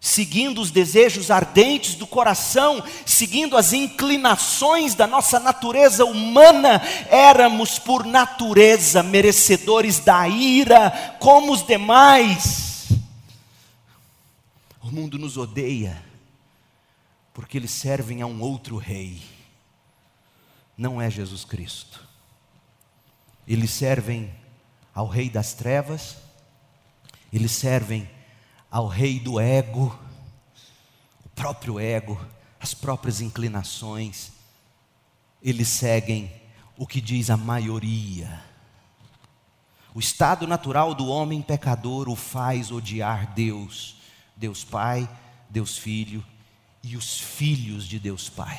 [0.00, 6.80] seguindo os desejos ardentes do coração, seguindo as inclinações da nossa natureza humana,
[7.10, 12.69] éramos por natureza merecedores da ira, como os demais.
[14.82, 16.02] O mundo nos odeia,
[17.34, 19.22] porque eles servem a um outro rei,
[20.76, 22.06] não é Jesus Cristo.
[23.46, 24.34] Eles servem
[24.94, 26.16] ao rei das trevas,
[27.32, 28.08] eles servem
[28.70, 29.96] ao rei do ego,
[31.24, 32.18] o próprio ego,
[32.58, 34.32] as próprias inclinações,
[35.42, 36.32] eles seguem
[36.76, 38.42] o que diz a maioria.
[39.94, 43.99] O estado natural do homem pecador o faz odiar Deus,
[44.40, 45.06] Deus Pai,
[45.50, 46.24] Deus Filho
[46.82, 48.58] e os filhos de Deus Pai.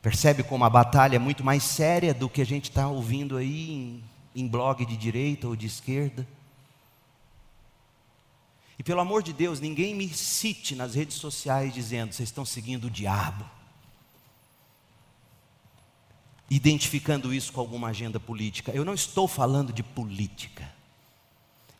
[0.00, 3.70] Percebe como a batalha é muito mais séria do que a gente está ouvindo aí
[3.70, 4.04] em,
[4.34, 6.26] em blog de direita ou de esquerda?
[8.78, 12.86] E pelo amor de Deus, ninguém me cite nas redes sociais dizendo: vocês estão seguindo
[12.86, 13.44] o diabo.
[16.50, 18.72] Identificando isso com alguma agenda política.
[18.72, 20.70] Eu não estou falando de política.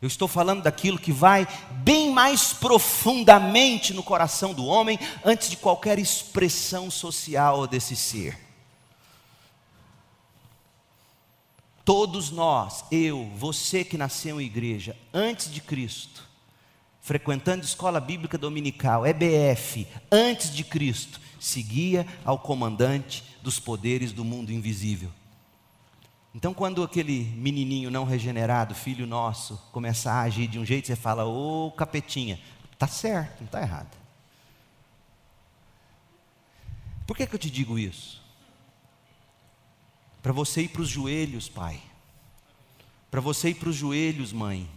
[0.05, 1.47] Eu estou falando daquilo que vai
[1.83, 8.39] bem mais profundamente no coração do homem antes de qualquer expressão social desse ser.
[11.83, 16.23] Todos nós, eu, você que nasceu em igreja, antes de Cristo,
[17.01, 24.51] frequentando escola bíblica dominical, EBF, antes de Cristo, seguia ao comandante dos poderes do mundo
[24.51, 25.09] invisível.
[26.35, 30.95] Então, quando aquele menininho não regenerado, filho nosso, começa a agir de um jeito, você
[30.95, 32.37] fala, ô capetinha,
[32.77, 33.95] tá certo, não está errado.
[37.07, 38.21] Por que, que eu te digo isso?
[40.21, 41.81] Para você ir para os joelhos, pai.
[43.09, 44.69] Para você ir para os joelhos, mãe.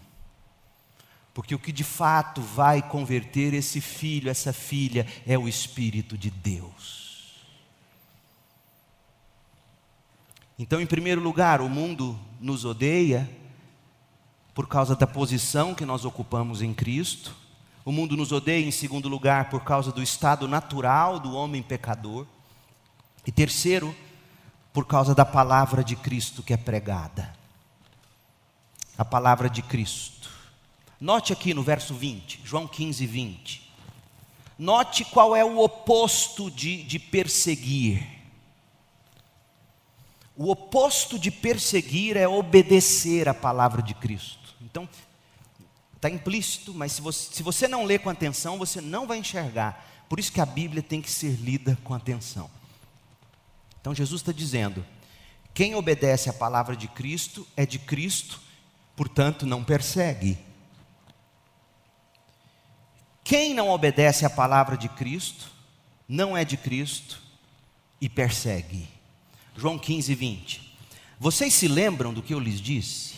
[1.35, 6.31] Porque o que de fato vai converter esse filho, essa filha, é o Espírito de
[6.31, 7.08] Deus.
[10.59, 13.31] Então, em primeiro lugar, o mundo nos odeia
[14.53, 17.33] por causa da posição que nós ocupamos em Cristo.
[17.85, 22.27] O mundo nos odeia, em segundo lugar, por causa do estado natural do homem pecador.
[23.25, 23.95] E terceiro,
[24.73, 27.33] por causa da palavra de Cristo que é pregada.
[28.97, 30.29] A palavra de Cristo.
[31.01, 33.71] Note aqui no verso 20, João 15, 20.
[34.59, 38.18] Note qual é o oposto de, de perseguir.
[40.41, 44.55] O oposto de perseguir é obedecer a palavra de Cristo.
[44.62, 44.89] Então,
[45.97, 49.84] está implícito, mas se você, se você não lê com atenção, você não vai enxergar.
[50.09, 52.49] Por isso que a Bíblia tem que ser lida com atenção.
[53.80, 54.86] Então, Jesus está dizendo:
[55.53, 58.41] quem obedece à palavra de Cristo é de Cristo,
[58.95, 60.39] portanto, não persegue.
[63.24, 65.51] Quem não obedece à palavra de Cristo,
[66.09, 67.20] não é de Cristo
[68.01, 68.98] e persegue.
[69.59, 70.79] João 15, 20.
[71.19, 73.17] Vocês se lembram do que eu lhes disse?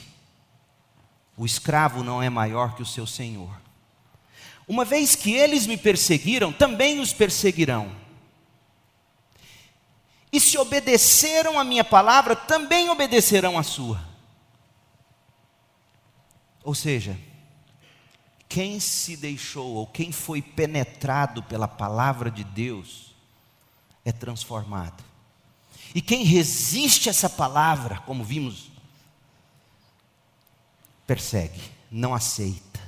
[1.36, 3.60] O escravo não é maior que o seu senhor.
[4.66, 7.94] Uma vez que eles me perseguiram, também os perseguirão.
[10.32, 14.02] E se obedeceram a minha palavra, também obedecerão a sua.
[16.64, 17.18] Ou seja,
[18.48, 23.14] quem se deixou ou quem foi penetrado pela palavra de Deus
[24.06, 25.09] é transformado.
[25.94, 28.70] E quem resiste a essa palavra, como vimos,
[31.06, 31.60] persegue,
[31.90, 32.80] não aceita.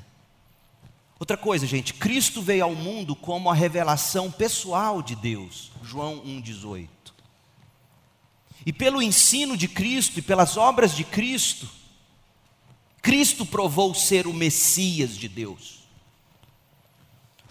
[1.19, 6.89] Outra coisa, gente, Cristo veio ao mundo como a revelação pessoal de Deus, João 1,18.
[8.65, 11.69] E pelo ensino de Cristo e pelas obras de Cristo,
[13.01, 15.82] Cristo provou ser o Messias de Deus.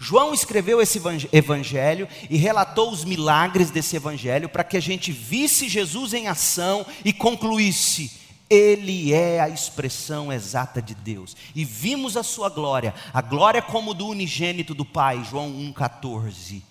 [0.02, 1.00] João escreveu esse
[1.32, 6.84] evangelho e relatou os milagres desse evangelho para que a gente visse Jesus em ação
[7.04, 8.10] e concluísse:
[8.50, 11.36] Ele é a expressão exata de Deus.
[11.54, 16.62] E vimos a sua glória, a glória como do unigênito do Pai, João 1,14.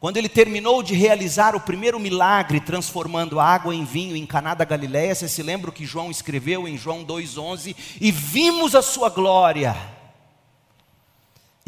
[0.00, 4.64] Quando ele terminou de realizar o primeiro milagre, transformando água em vinho em Caná da
[4.64, 9.08] Galiléia, você se lembra o que João escreveu em João 2:11, e vimos a sua
[9.08, 9.99] glória.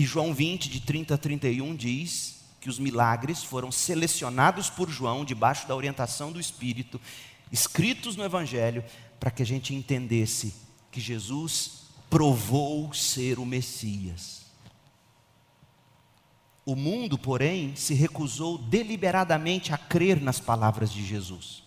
[0.03, 5.24] E João 20 de 30 a 31 diz que os milagres foram selecionados por João
[5.24, 7.00] debaixo da orientação do Espírito,
[7.53, 8.82] escritos no evangelho,
[9.20, 10.55] para que a gente entendesse
[10.90, 14.42] que Jesus provou ser o Messias.
[16.66, 21.61] O mundo, porém, se recusou deliberadamente a crer nas palavras de Jesus.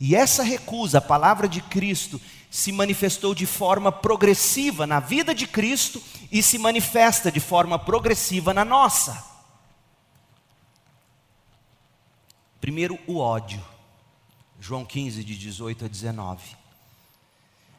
[0.00, 2.18] E essa recusa à palavra de Cristo
[2.50, 8.54] se manifestou de forma progressiva na vida de Cristo e se manifesta de forma progressiva
[8.54, 9.22] na nossa.
[12.60, 13.62] Primeiro, o ódio.
[14.58, 16.56] João 15, de 18 a 19.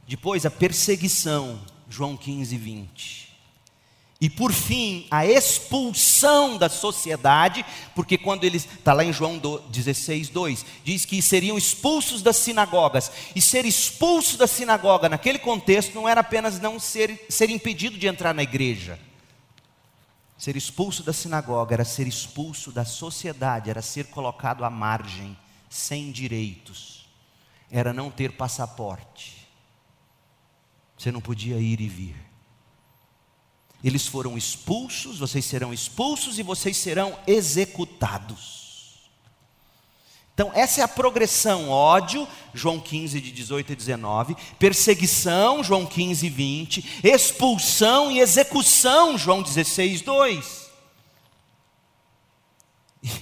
[0.07, 1.59] Depois, a perseguição.
[1.89, 3.30] João 15, 20.
[4.21, 7.65] E por fim, a expulsão da sociedade,
[7.95, 13.11] porque quando eles, está lá em João 16, 2, diz que seriam expulsos das sinagogas.
[13.35, 18.05] E ser expulso da sinagoga naquele contexto não era apenas não ser, ser impedido de
[18.05, 18.99] entrar na igreja.
[20.37, 25.35] Ser expulso da sinagoga era ser expulso da sociedade, era ser colocado à margem,
[25.67, 27.09] sem direitos,
[27.71, 29.47] era não ter passaporte.
[30.95, 32.30] Você não podia ir e vir.
[33.83, 38.61] Eles foram expulsos, vocês serão expulsos e vocês serão executados.
[40.33, 46.29] Então, essa é a progressão: ódio, João 15, de 18 a 19, perseguição, João 15,
[46.29, 50.71] 20, expulsão e execução, João 16, 2.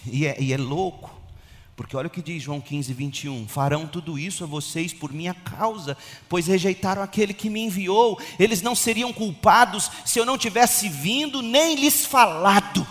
[0.06, 1.19] E é, e é louco,
[1.80, 5.34] porque olha o que diz João 15, 21: Farão tudo isso a vocês por minha
[5.34, 5.96] causa,
[6.28, 8.20] pois rejeitaram aquele que me enviou.
[8.38, 12.86] Eles não seriam culpados se eu não tivesse vindo nem lhes falado.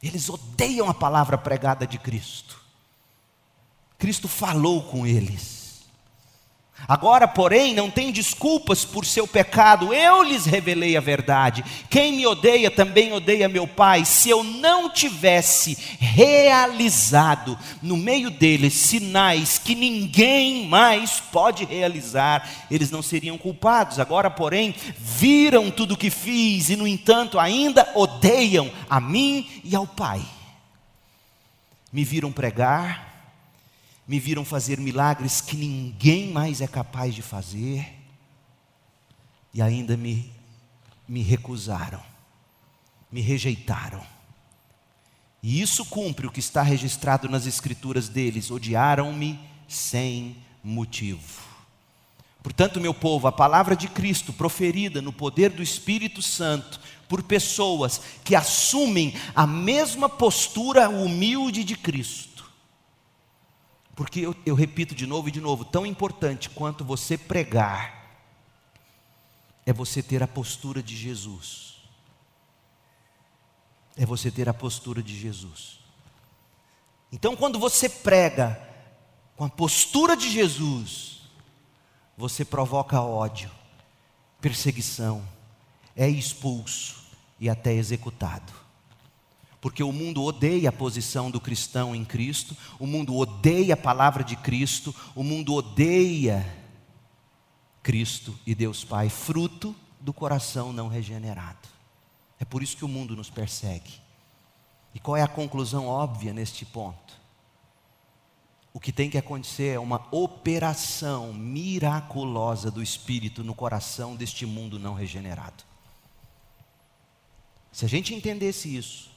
[0.00, 2.60] Eles odeiam a palavra pregada de Cristo.
[3.98, 5.57] Cristo falou com eles.
[6.86, 11.64] Agora, porém, não tem desculpas por seu pecado, eu lhes revelei a verdade.
[11.90, 14.04] Quem me odeia também odeia meu Pai.
[14.04, 22.90] Se eu não tivesse realizado no meio deles sinais que ninguém mais pode realizar, eles
[22.90, 23.98] não seriam culpados.
[23.98, 29.74] Agora, porém, viram tudo o que fiz e, no entanto, ainda odeiam a mim e
[29.74, 30.22] ao Pai.
[31.92, 33.07] Me viram pregar,
[34.08, 37.86] me viram fazer milagres que ninguém mais é capaz de fazer,
[39.52, 40.32] e ainda me,
[41.06, 42.02] me recusaram,
[43.12, 44.02] me rejeitaram.
[45.42, 49.38] E isso cumpre o que está registrado nas Escrituras deles: odiaram-me
[49.68, 51.46] sem motivo.
[52.42, 58.00] Portanto, meu povo, a palavra de Cristo, proferida no poder do Espírito Santo, por pessoas
[58.24, 62.27] que assumem a mesma postura humilde de Cristo,
[63.98, 68.16] porque eu, eu repito de novo e de novo: tão importante quanto você pregar,
[69.66, 71.82] é você ter a postura de Jesus.
[73.96, 75.80] É você ter a postura de Jesus.
[77.10, 78.62] Então, quando você prega
[79.36, 81.22] com a postura de Jesus,
[82.16, 83.50] você provoca ódio,
[84.40, 85.28] perseguição,
[85.96, 87.04] é expulso
[87.40, 88.67] e até executado
[89.60, 94.22] porque o mundo odeia a posição do cristão em Cristo, o mundo odeia a palavra
[94.22, 96.46] de Cristo, o mundo odeia
[97.82, 101.68] Cristo e Deus Pai, fruto do coração não regenerado.
[102.38, 104.00] É por isso que o mundo nos persegue.
[104.94, 107.18] E qual é a conclusão óbvia neste ponto?
[108.72, 114.78] O que tem que acontecer é uma operação miraculosa do Espírito no coração deste mundo
[114.78, 115.64] não regenerado.
[117.72, 119.10] Se a gente entendesse isso,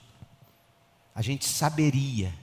[1.14, 2.34] a gente saberia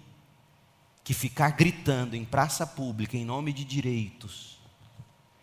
[1.03, 4.59] que ficar gritando em praça pública em nome de direitos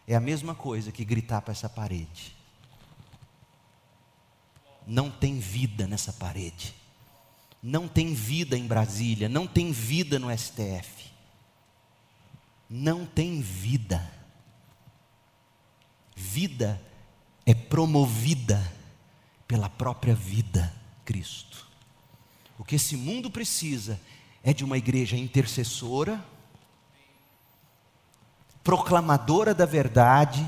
[0.07, 2.35] é a mesma coisa que gritar para essa parede.
[4.85, 6.75] Não tem vida nessa parede.
[7.61, 11.11] Não tem vida em Brasília, não tem vida no STF.
[12.69, 14.07] Não tem vida.
[16.15, 16.79] Vida
[17.43, 18.71] é promovida
[19.47, 20.71] pela própria vida,
[21.03, 21.64] Cristo.
[22.57, 23.99] O que esse mundo precisa
[24.43, 26.23] é de uma igreja intercessora,
[28.63, 30.45] proclamadora da verdade,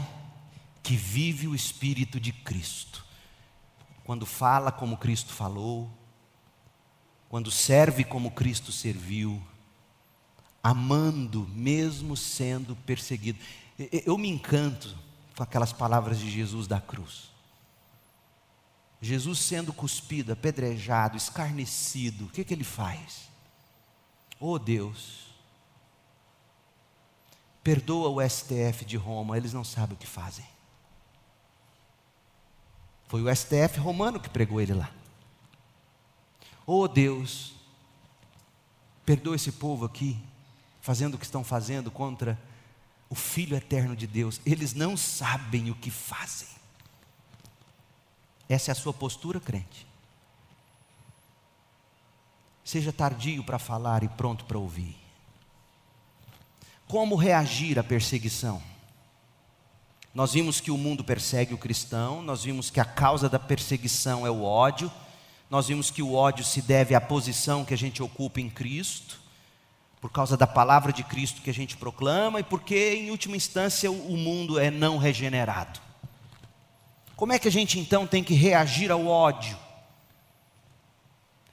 [0.82, 3.06] que vive o Espírito de Cristo.
[4.04, 5.90] Quando fala como Cristo falou,
[7.28, 9.42] quando serve como Cristo serviu,
[10.64, 13.40] amando mesmo sendo perseguido.
[13.78, 14.98] Eu me encanto
[15.36, 17.30] com aquelas palavras de Jesus da cruz.
[19.02, 23.30] Jesus sendo cuspido, apedrejado, escarnecido, o que, que ele faz?
[24.40, 25.28] Oh Deus,
[27.64, 30.46] perdoa o STF de Roma, eles não sabem o que fazem.
[33.08, 34.92] Foi o STF romano que pregou ele lá.
[36.66, 37.54] Oh Deus,
[39.06, 40.20] perdoa esse povo aqui,
[40.82, 42.38] fazendo o que estão fazendo contra
[43.10, 46.57] o Filho eterno de Deus, eles não sabem o que fazem.
[48.50, 49.86] Essa é a sua postura, crente.
[52.64, 54.96] Seja tardio para falar e pronto para ouvir.
[56.88, 58.62] Como reagir à perseguição?
[60.14, 64.26] Nós vimos que o mundo persegue o cristão, nós vimos que a causa da perseguição
[64.26, 64.92] é o ódio,
[65.50, 69.20] nós vimos que o ódio se deve à posição que a gente ocupa em Cristo,
[70.02, 73.92] por causa da palavra de Cristo que a gente proclama e porque, em última instância,
[73.92, 75.87] o mundo é não regenerado.
[77.18, 79.58] Como é que a gente então tem que reagir ao ódio?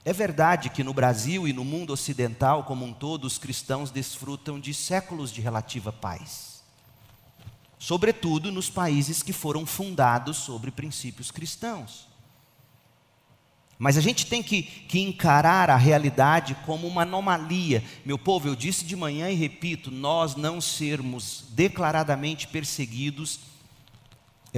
[0.05, 4.59] É verdade que no Brasil e no mundo ocidental como um todo, os cristãos desfrutam
[4.59, 6.63] de séculos de relativa paz.
[7.79, 12.07] Sobretudo nos países que foram fundados sobre princípios cristãos.
[13.79, 17.83] Mas a gente tem que, que, encarar a realidade como uma anomalia.
[18.05, 23.54] Meu povo, eu disse de manhã e repito: nós não sermos declaradamente perseguidos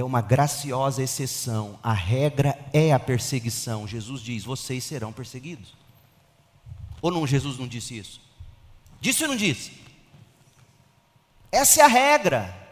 [0.00, 1.78] é uma graciosa exceção.
[1.82, 3.86] A regra é a perseguição.
[3.86, 5.74] Jesus diz: vocês serão perseguidos.
[7.02, 8.20] Ou não, Jesus não disse isso?
[9.00, 9.72] Disse ou não disse?
[11.50, 12.68] Essa é a regra.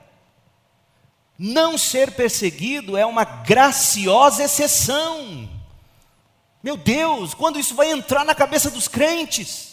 [1.38, 5.48] Não ser perseguido é uma graciosa exceção.
[6.62, 9.65] Meu Deus, quando isso vai entrar na cabeça dos crentes?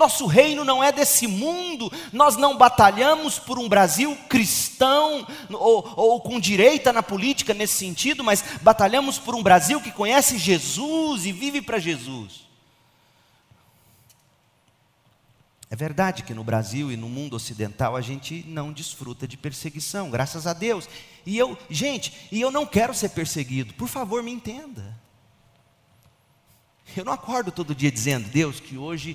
[0.00, 6.20] Nosso reino não é desse mundo, nós não batalhamos por um Brasil cristão ou, ou,
[6.22, 11.32] com direita na política nesse sentido, mas batalhamos por um Brasil que conhece Jesus e
[11.32, 12.48] vive para Jesus.
[15.68, 20.08] É verdade que no Brasil e no mundo ocidental a gente não desfruta de perseguição,
[20.08, 20.88] graças a Deus.
[21.26, 24.98] E eu, gente, e eu não quero ser perseguido, por favor, me entenda.
[26.96, 29.14] Eu não acordo todo dia dizendo, Deus, que hoje,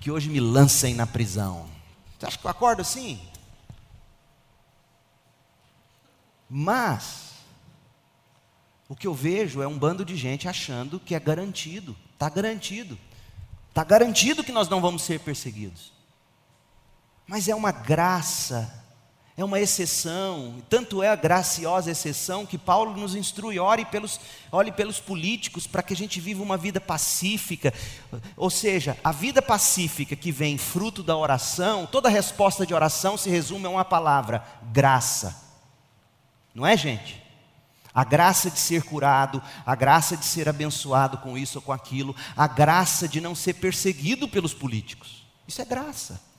[0.00, 1.68] que hoje me lancem na prisão.
[2.18, 3.20] Você acha que eu acordo assim?
[6.48, 7.34] Mas,
[8.88, 12.98] o que eu vejo é um bando de gente achando que é garantido, está garantido,
[13.68, 15.92] está garantido que nós não vamos ser perseguidos.
[17.26, 18.82] Mas é uma graça
[19.40, 24.20] é uma exceção, tanto é a graciosa exceção que Paulo nos instrui, ore pelos,
[24.52, 27.72] ore pelos políticos para que a gente viva uma vida pacífica.
[28.36, 33.30] Ou seja, a vida pacífica que vem fruto da oração, toda resposta de oração se
[33.30, 35.34] resume a uma palavra: graça.
[36.54, 37.22] Não é, gente?
[37.94, 42.14] A graça de ser curado, a graça de ser abençoado com isso ou com aquilo,
[42.36, 45.26] a graça de não ser perseguido pelos políticos.
[45.48, 46.29] Isso é graça.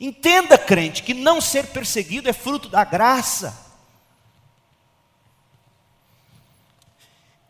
[0.00, 3.66] Entenda, crente, que não ser perseguido é fruto da graça.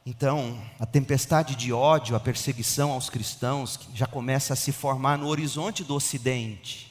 [0.06, 5.28] Então, a tempestade de ódio, a perseguição aos cristãos, já começa a se formar no
[5.28, 6.90] horizonte do Ocidente.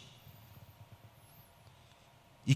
[2.45, 2.55] E,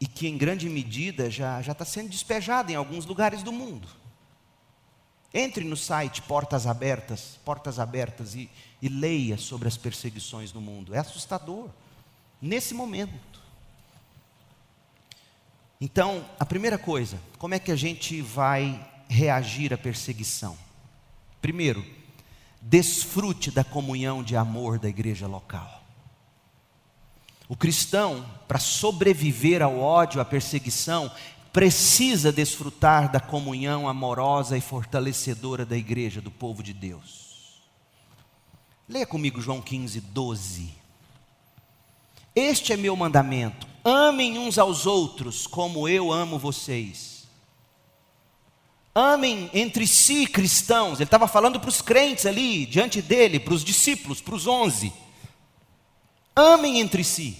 [0.00, 3.86] e que, em grande medida, já está sendo despejada em alguns lugares do mundo.
[5.32, 8.50] Entre no site Portas Abertas, Portas Abertas, e,
[8.82, 10.92] e leia sobre as perseguições no mundo.
[10.92, 11.70] É assustador
[12.40, 13.40] nesse momento.
[15.80, 20.56] Então, a primeira coisa, como é que a gente vai reagir à perseguição?
[21.40, 21.84] Primeiro,
[22.60, 25.82] desfrute da comunhão de amor da igreja local.
[27.48, 31.10] O cristão, para sobreviver ao ódio, à perseguição,
[31.52, 37.60] precisa desfrutar da comunhão amorosa e fortalecedora da igreja, do povo de Deus.
[38.88, 40.79] Leia comigo João 15, 12.
[42.34, 47.28] Este é meu mandamento: amem uns aos outros como eu amo vocês.
[48.94, 50.98] Amem entre si, cristãos.
[50.98, 54.92] Ele estava falando para os crentes ali, diante dele, para os discípulos, para os onze.
[56.34, 57.36] Amem entre si.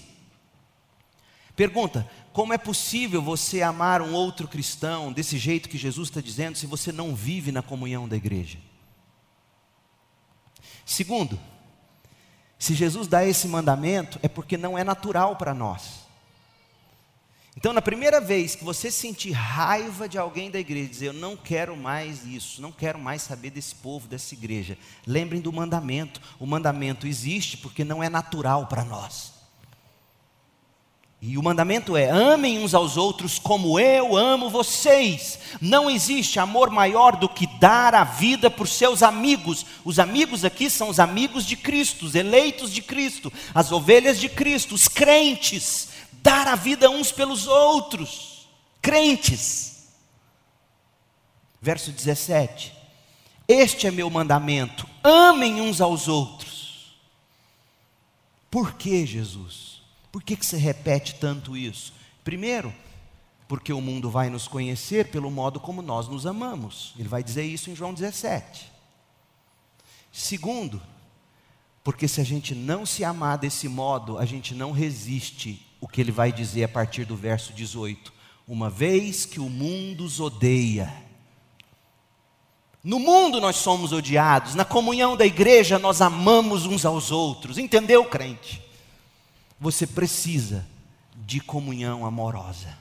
[1.55, 6.57] Pergunta: como é possível você amar um outro cristão desse jeito que Jesus está dizendo,
[6.57, 8.57] se você não vive na comunhão da igreja?
[10.85, 11.39] Segundo,
[12.61, 16.01] se Jesus dá esse mandamento, é porque não é natural para nós.
[17.57, 21.35] Então, na primeira vez que você sentir raiva de alguém da igreja, dizer, eu não
[21.35, 26.21] quero mais isso, não quero mais saber desse povo, dessa igreja, lembrem do mandamento.
[26.39, 29.33] O mandamento existe porque não é natural para nós.
[31.21, 35.37] E o mandamento é: amem uns aos outros como eu amo vocês.
[35.61, 39.63] Não existe amor maior do que dar a vida por seus amigos.
[39.85, 44.27] Os amigos aqui são os amigos de Cristo, os eleitos de Cristo, as ovelhas de
[44.27, 45.89] Cristo, os crentes.
[46.23, 48.47] Dar a vida uns pelos outros.
[48.81, 49.89] Crentes.
[51.61, 52.73] Verso 17:
[53.47, 56.97] Este é meu mandamento: amem uns aos outros.
[58.49, 59.70] Por que, Jesus?
[60.11, 61.93] Por que, que você repete tanto isso?
[62.23, 62.73] Primeiro,
[63.47, 66.93] porque o mundo vai nos conhecer pelo modo como nós nos amamos.
[66.97, 68.71] Ele vai dizer isso em João 17.
[70.11, 70.81] Segundo,
[71.83, 75.99] porque se a gente não se amar desse modo, a gente não resiste o que
[75.99, 78.13] ele vai dizer a partir do verso 18.
[78.47, 80.93] Uma vez que o mundo os odeia.
[82.83, 87.57] No mundo nós somos odiados, na comunhão da igreja nós amamos uns aos outros.
[87.57, 88.61] Entendeu, crente?
[89.61, 90.67] Você precisa
[91.15, 92.75] de comunhão amorosa.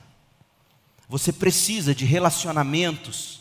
[1.10, 3.40] Você precisa de relacionamentos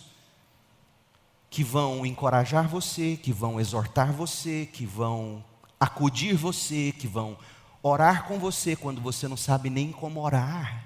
[1.49, 5.41] que vão encorajar você, que vão exortar você, que vão
[5.79, 7.37] acudir você, que vão
[7.81, 10.83] orar com você quando você não sabe nem como orar.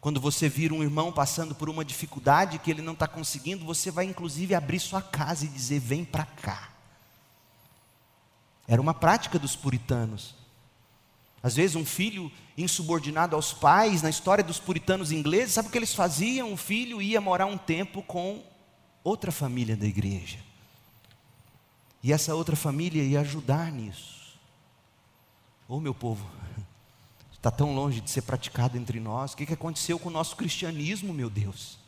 [0.00, 3.90] Quando você vira um irmão passando por uma dificuldade que ele não está conseguindo, você
[3.90, 6.73] vai inclusive abrir sua casa e dizer: vem para cá.
[8.66, 10.34] Era uma prática dos puritanos.
[11.42, 15.76] Às vezes, um filho insubordinado aos pais, na história dos puritanos ingleses, sabe o que
[15.76, 16.52] eles faziam?
[16.52, 18.42] O filho ia morar um tempo com
[19.02, 20.38] outra família da igreja.
[22.02, 24.38] E essa outra família ia ajudar nisso.
[25.68, 26.26] Ô oh, meu povo,
[27.32, 29.32] está tão longe de ser praticado entre nós.
[29.32, 31.78] O que, aconteceu com o nosso cristianismo, meu Deus?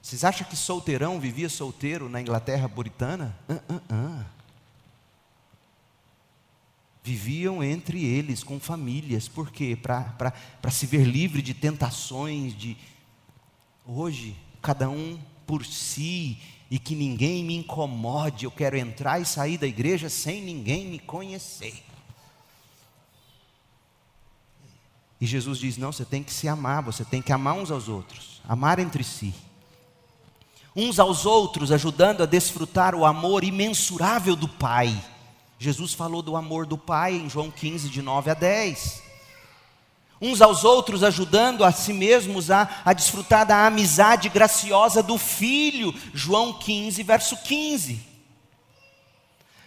[0.00, 3.36] Vocês acham que solteirão vivia solteiro na Inglaterra puritana?
[3.48, 4.35] Uh, uh, uh
[7.06, 9.76] viviam entre eles, com famílias, por quê?
[9.76, 12.76] Para se ver livre de tentações, de.
[13.86, 16.36] Hoje, cada um por si,
[16.68, 18.44] e que ninguém me incomode.
[18.44, 21.80] Eu quero entrar e sair da igreja sem ninguém me conhecer.
[25.20, 27.88] E Jesus diz: não, você tem que se amar, você tem que amar uns aos
[27.88, 29.32] outros, amar entre si.
[30.74, 34.92] Uns aos outros, ajudando a desfrutar o amor imensurável do Pai.
[35.58, 39.06] Jesus falou do amor do Pai em João 15, de 9 a 10
[40.20, 45.94] uns aos outros, ajudando a si mesmos a, a desfrutar da amizade graciosa do Filho,
[46.14, 48.00] João 15, verso 15.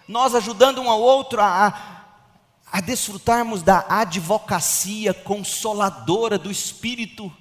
[0.07, 7.31] Nós ajudando um ao outro a, a, a desfrutarmos da advocacia consoladora do Espírito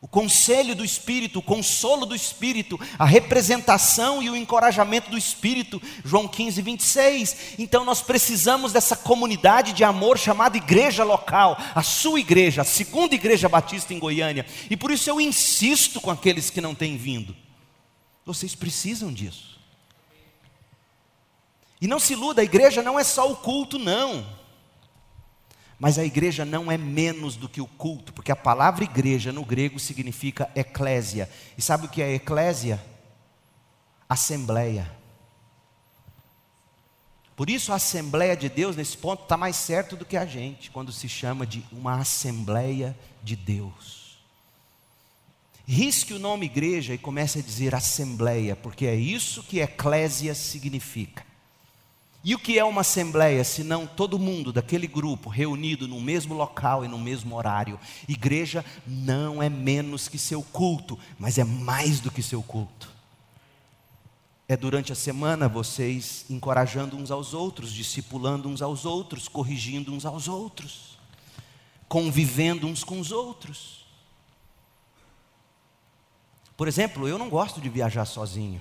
[0.00, 5.82] o conselho do Espírito, o consolo do Espírito, a representação e o encorajamento do Espírito,
[6.04, 7.36] João 15, 26.
[7.58, 13.16] Então nós precisamos dessa comunidade de amor chamada igreja local, a sua igreja, a segunda
[13.16, 14.46] igreja batista em Goiânia.
[14.70, 17.34] E por isso eu insisto com aqueles que não têm vindo.
[18.24, 19.58] Vocês precisam disso.
[21.80, 24.37] E não se iluda, a igreja não é só o culto, não.
[25.78, 29.44] Mas a igreja não é menos do que o culto, porque a palavra igreja no
[29.44, 31.30] grego significa eclésia.
[31.56, 32.82] E sabe o que é eclésia?
[34.08, 34.90] Assembleia.
[37.36, 40.72] Por isso a Assembleia de Deus, nesse ponto, está mais certo do que a gente,
[40.72, 44.18] quando se chama de uma Assembleia de Deus.
[45.64, 51.27] Risque o nome igreja e comece a dizer Assembleia, porque é isso que eclésia significa.
[52.24, 56.34] E o que é uma assembleia, se não todo mundo daquele grupo reunido no mesmo
[56.34, 57.78] local e no mesmo horário?
[58.08, 62.90] Igreja não é menos que seu culto, mas é mais do que seu culto.
[64.48, 70.04] É durante a semana vocês encorajando uns aos outros, discipulando uns aos outros, corrigindo uns
[70.04, 70.98] aos outros,
[71.86, 73.86] convivendo uns com os outros.
[76.56, 78.60] Por exemplo, eu não gosto de viajar sozinho.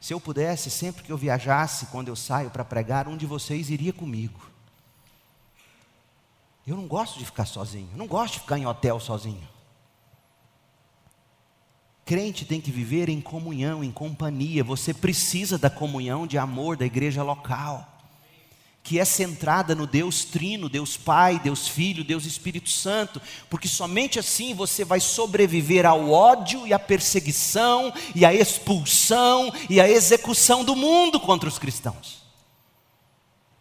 [0.00, 3.68] Se eu pudesse, sempre que eu viajasse, quando eu saio para pregar, um de vocês
[3.70, 4.40] iria comigo.
[6.66, 9.48] Eu não gosto de ficar sozinho, eu não gosto de ficar em hotel sozinho.
[12.04, 14.64] Crente tem que viver em comunhão, em companhia.
[14.64, 17.97] Você precisa da comunhão de amor da igreja local
[18.88, 23.20] que é centrada no Deus Trino, Deus Pai, Deus Filho, Deus Espírito Santo,
[23.50, 29.78] porque somente assim você vai sobreviver ao ódio e à perseguição e à expulsão e
[29.78, 32.22] à execução do mundo contra os cristãos.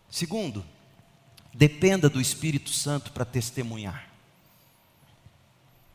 [0.10, 0.64] Segundo,
[1.54, 4.08] dependa do Espírito Santo para testemunhar.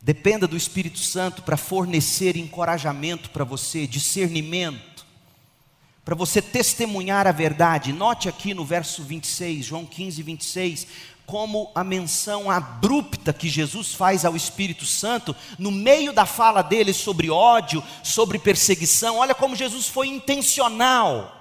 [0.03, 4.92] Dependa do Espírito Santo para fornecer encorajamento para você, discernimento
[6.05, 7.93] para você testemunhar a verdade.
[7.93, 10.87] Note aqui no verso 26, João 15, 26,
[11.25, 16.93] como a menção abrupta que Jesus faz ao Espírito Santo, no meio da fala dele
[16.93, 21.39] sobre ódio, sobre perseguição, olha como Jesus foi intencional.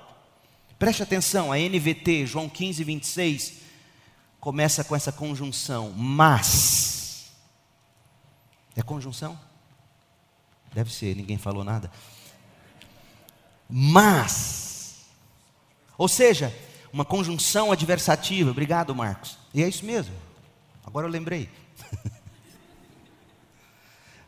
[0.77, 3.53] Preste atenção, a NVT, João 15, 26,
[4.39, 7.31] começa com essa conjunção, mas.
[8.75, 9.37] É conjunção?
[10.73, 11.91] Deve ser, ninguém falou nada
[13.71, 15.05] mas.
[15.97, 16.53] Ou seja,
[16.91, 18.51] uma conjunção adversativa.
[18.51, 19.37] Obrigado, Marcos.
[19.53, 20.13] E é isso mesmo.
[20.85, 21.49] Agora eu lembrei.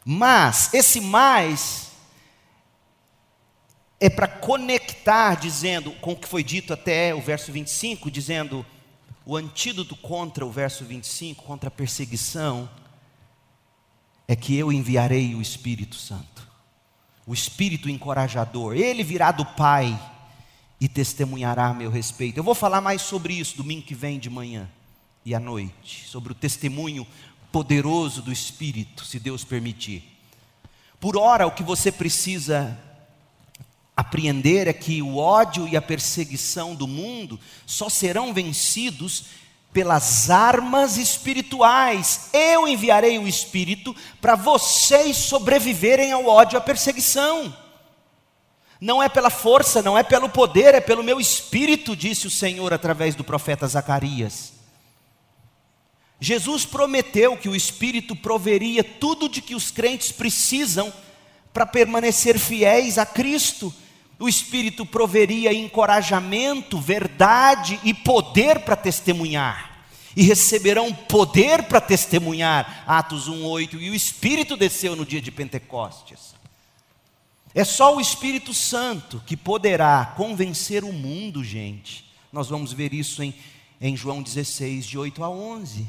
[0.05, 1.91] mas, esse mais
[3.99, 8.65] é para conectar, dizendo, com o que foi dito até o verso 25, dizendo
[9.25, 12.69] o antídoto contra o verso 25, contra a perseguição,
[14.27, 16.32] é que eu enviarei o Espírito Santo
[17.25, 18.75] o espírito encorajador.
[18.75, 19.99] Ele virá do Pai
[20.79, 22.37] e testemunhará a meu respeito.
[22.37, 24.69] Eu vou falar mais sobre isso domingo que vem de manhã
[25.25, 27.07] e à noite, sobre o testemunho
[27.51, 30.03] poderoso do Espírito, se Deus permitir.
[30.99, 32.77] Por ora, o que você precisa
[33.95, 39.25] apreender é que o ódio e a perseguição do mundo só serão vencidos
[39.73, 42.29] pelas armas espirituais.
[42.31, 47.53] Eu enviarei o Espírito para vocês sobreviverem ao ódio e à perseguição.
[48.79, 52.73] Não é pela força, não é pelo poder, é pelo meu espírito, disse o Senhor
[52.73, 54.53] através do profeta Zacarias.
[56.19, 60.91] Jesus prometeu que o Espírito proveria tudo de que os crentes precisam
[61.53, 63.73] para permanecer fiéis a Cristo.
[64.23, 69.83] O Espírito proveria encorajamento, verdade e poder para testemunhar.
[70.15, 72.85] E receberão poder para testemunhar.
[72.87, 76.35] Atos 1:8 e o Espírito desceu no dia de Pentecostes.
[77.53, 82.09] É só o Espírito Santo que poderá convencer o mundo, gente.
[82.31, 83.35] Nós vamos ver isso em,
[83.81, 85.85] em João 16, de 8 a 11.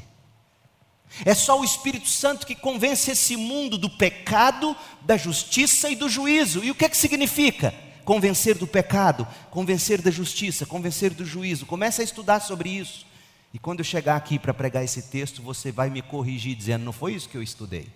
[1.23, 6.09] É só o Espírito Santo que convence esse mundo do pecado, da justiça e do
[6.09, 6.65] juízo.
[6.65, 7.73] E o que é que significa?
[8.05, 11.65] Convencer do pecado, convencer da justiça, convencer do juízo.
[11.65, 13.05] Comece a estudar sobre isso.
[13.51, 16.93] E quando eu chegar aqui para pregar esse texto, você vai me corrigir dizendo: não
[16.93, 17.87] foi isso que eu estudei.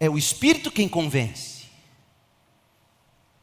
[0.00, 1.62] É o Espírito quem convence.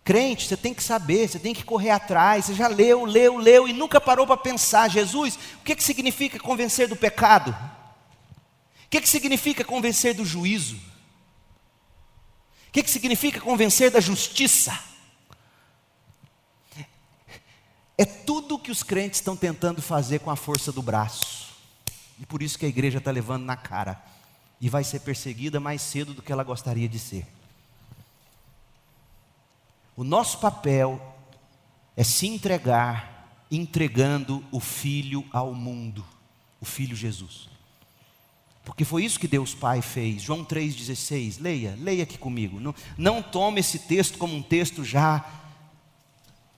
[0.04, 2.46] Crente, você tem que saber, você tem que correr atrás.
[2.46, 6.40] Você já leu, leu, leu e nunca parou para pensar: Jesus, o que, que significa
[6.40, 7.52] convencer do pecado?
[7.52, 10.78] O que, que significa convencer do juízo?
[12.70, 14.80] O que, que significa convencer da justiça?
[17.98, 21.50] É tudo o que os crentes estão tentando fazer com a força do braço.
[22.20, 24.00] E por isso que a igreja está levando na cara.
[24.62, 27.26] E vai ser perseguida mais cedo do que ela gostaria de ser.
[29.98, 31.02] O nosso papel
[31.98, 36.06] é se entregar, entregando o Filho ao mundo,
[36.62, 37.50] o Filho Jesus.
[38.64, 40.22] Porque foi isso que Deus Pai fez.
[40.22, 41.42] João 3,16.
[41.42, 42.60] Leia, leia aqui comigo.
[42.60, 45.26] Não, não tome esse texto como um texto já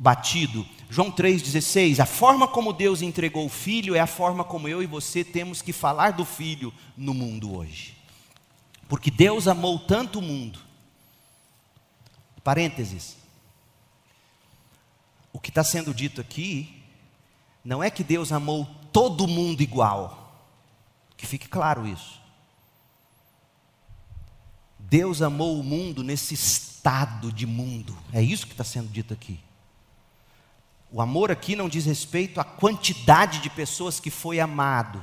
[0.01, 0.67] batido.
[0.89, 4.87] João 3,16: a forma como Deus entregou o Filho é a forma como eu e
[4.87, 7.95] você temos que falar do Filho no mundo hoje.
[8.89, 10.59] Porque Deus amou tanto o mundo.
[12.43, 13.15] Parênteses.
[15.31, 16.81] O que está sendo dito aqui
[17.63, 20.20] não é que Deus amou todo mundo igual.
[21.21, 22.19] Que fique claro isso.
[24.79, 27.95] Deus amou o mundo nesse estado de mundo.
[28.11, 29.39] É isso que está sendo dito aqui.
[30.91, 35.01] O amor aqui não diz respeito à quantidade de pessoas que foi amado,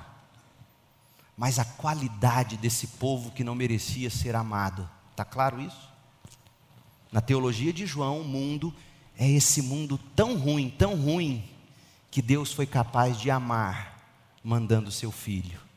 [1.36, 4.90] mas à qualidade desse povo que não merecia ser amado.
[5.12, 5.88] Está claro isso?
[7.12, 8.74] Na teologia de João, o mundo
[9.16, 11.48] é esse mundo tão ruim, tão ruim,
[12.10, 14.02] que Deus foi capaz de amar,
[14.42, 15.67] mandando seu filho.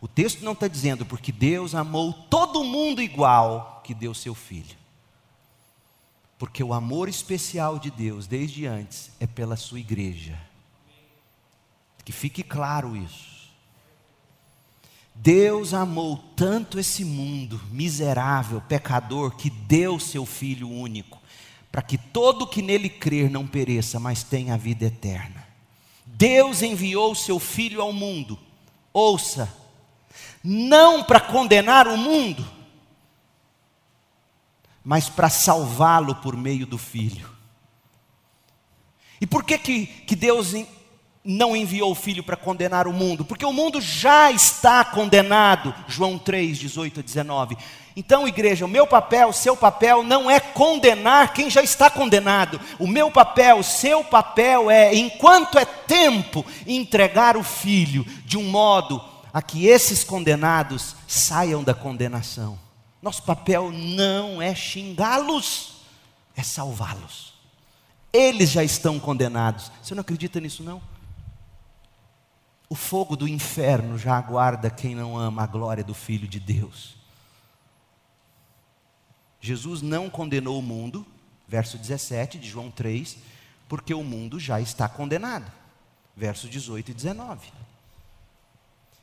[0.00, 4.76] O texto não está dizendo porque Deus amou todo mundo igual que deu seu filho.
[6.38, 10.38] Porque o amor especial de Deus, desde antes, é pela sua igreja.
[12.04, 13.38] Que fique claro isso.
[15.20, 21.20] Deus amou tanto esse mundo miserável, pecador, que deu seu Filho único,
[21.72, 25.44] para que todo que nele crer não pereça, mas tenha a vida eterna.
[26.06, 28.38] Deus enviou seu Filho ao mundo,
[28.92, 29.52] ouça,
[30.42, 32.46] não para condenar o mundo,
[34.84, 37.28] mas para salvá-lo por meio do Filho.
[39.20, 40.54] E por que, que, que Deus
[41.24, 43.24] não enviou o Filho para condenar o mundo?
[43.24, 47.56] Porque o mundo já está condenado, João 3, 18 a 19.
[47.96, 52.60] Então, igreja, o meu papel, o seu papel não é condenar quem já está condenado.
[52.78, 58.44] O meu papel, o seu papel é, enquanto é tempo, entregar o Filho de um
[58.44, 59.02] modo
[59.38, 62.58] a que esses condenados saiam da condenação.
[63.00, 65.76] Nosso papel não é xingá-los,
[66.34, 67.34] é salvá-los.
[68.12, 69.70] Eles já estão condenados.
[69.80, 70.82] Você não acredita nisso, não?
[72.68, 76.96] O fogo do inferno já aguarda quem não ama a glória do Filho de Deus.
[79.40, 81.06] Jesus não condenou o mundo,
[81.46, 83.16] verso 17 de João 3,
[83.68, 85.48] porque o mundo já está condenado.
[86.16, 87.67] Verso 18 e 19.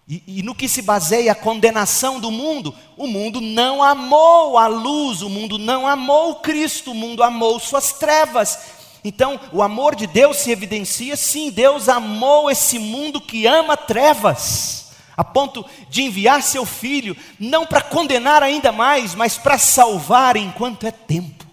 [0.07, 4.67] E, e, no que se baseia a condenação do mundo, o mundo não amou a
[4.67, 8.59] luz, o mundo não amou Cristo, o mundo amou suas trevas.
[9.03, 14.91] Então, o amor de Deus se evidencia, sim, Deus amou esse mundo que ama trevas,
[15.17, 20.85] a ponto de enviar seu filho, não para condenar ainda mais, mas para salvar enquanto
[20.85, 21.45] é tempo.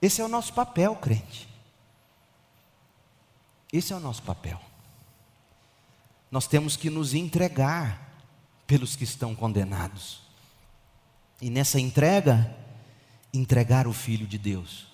[0.00, 1.48] Esse é o nosso papel, crente.
[3.72, 4.63] Esse é o nosso papel
[6.34, 8.12] nós temos que nos entregar
[8.66, 10.18] pelos que estão condenados.
[11.40, 12.52] E nessa entrega,
[13.32, 14.88] entregar o Filho de Deus.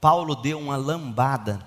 [0.00, 1.66] Paulo deu uma lambada,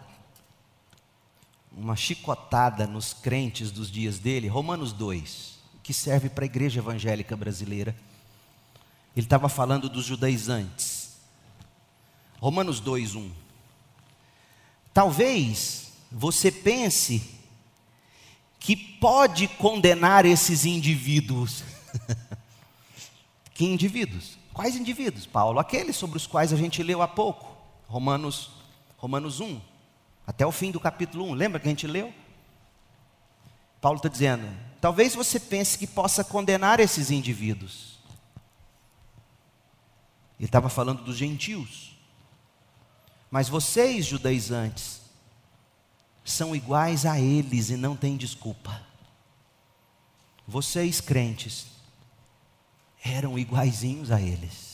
[1.69, 7.35] uma chicotada nos crentes dos dias dele, Romanos 2, que serve para a igreja evangélica
[7.35, 7.93] brasileira.
[9.17, 11.17] Ele estava falando dos judaizantes.
[12.39, 13.31] Romanos 2, 1.
[14.93, 17.35] Talvez você pense
[18.59, 21.63] que pode condenar esses indivíduos.
[23.53, 24.37] que indivíduos?
[24.53, 25.59] Quais indivíduos, Paulo?
[25.59, 27.55] Aqueles sobre os quais a gente leu há pouco.
[27.87, 28.51] Romanos,
[28.97, 29.61] Romanos 1,
[30.25, 31.33] até o fim do capítulo 1.
[31.33, 32.13] Lembra que a gente leu?
[33.79, 34.45] Paulo está dizendo:
[34.81, 37.97] talvez você pense que possa condenar esses indivíduos.
[40.39, 41.97] Ele estava falando dos gentios.
[43.29, 45.01] Mas vocês, judaizantes,
[46.31, 48.81] são iguais a eles e não têm desculpa.
[50.47, 51.67] vocês crentes
[53.03, 54.67] eram iguaizinhos a eles.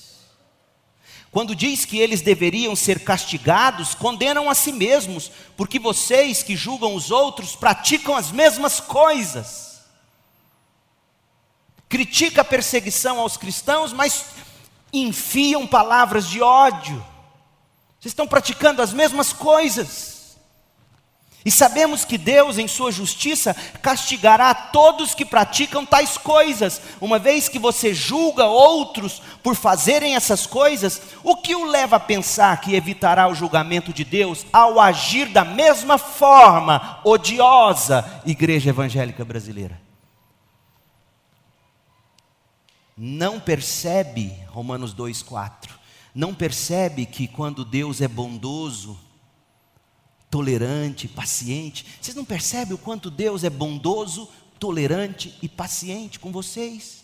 [1.32, 6.94] Quando diz que eles deveriam ser castigados, condenam a si mesmos, porque vocês que julgam
[6.94, 9.82] os outros praticam as mesmas coisas.
[11.90, 14.26] Critica a perseguição aos cristãos, mas
[14.92, 17.04] enfiam palavras de ódio.
[18.00, 20.13] Vocês estão praticando as mesmas coisas.
[21.46, 26.82] E sabemos que Deus, em Sua justiça, castigará todos que praticam tais coisas.
[27.02, 32.00] Uma vez que você julga outros por fazerem essas coisas, o que o leva a
[32.00, 39.26] pensar que evitará o julgamento de Deus ao agir da mesma forma odiosa, Igreja Evangélica
[39.26, 39.82] Brasileira?
[42.96, 45.72] Não percebe, Romanos 2,4,
[46.16, 48.98] não percebe que quando Deus é bondoso,
[50.34, 51.86] tolerante, paciente.
[52.02, 54.28] Vocês não percebem o quanto Deus é bondoso,
[54.58, 57.04] tolerante e paciente com vocês?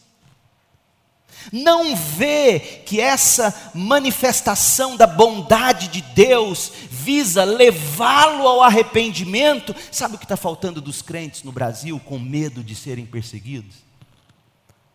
[1.54, 9.76] Não vê que essa manifestação da bondade de Deus visa levá-lo ao arrependimento?
[9.92, 13.76] Sabe o que está faltando dos crentes no Brasil com medo de serem perseguidos?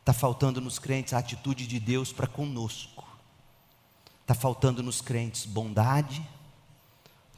[0.00, 3.06] Está faltando nos crentes a atitude de Deus para conosco.
[4.22, 6.20] Está faltando nos crentes bondade,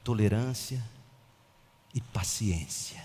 [0.07, 0.81] tolerância
[1.93, 3.03] e paciência.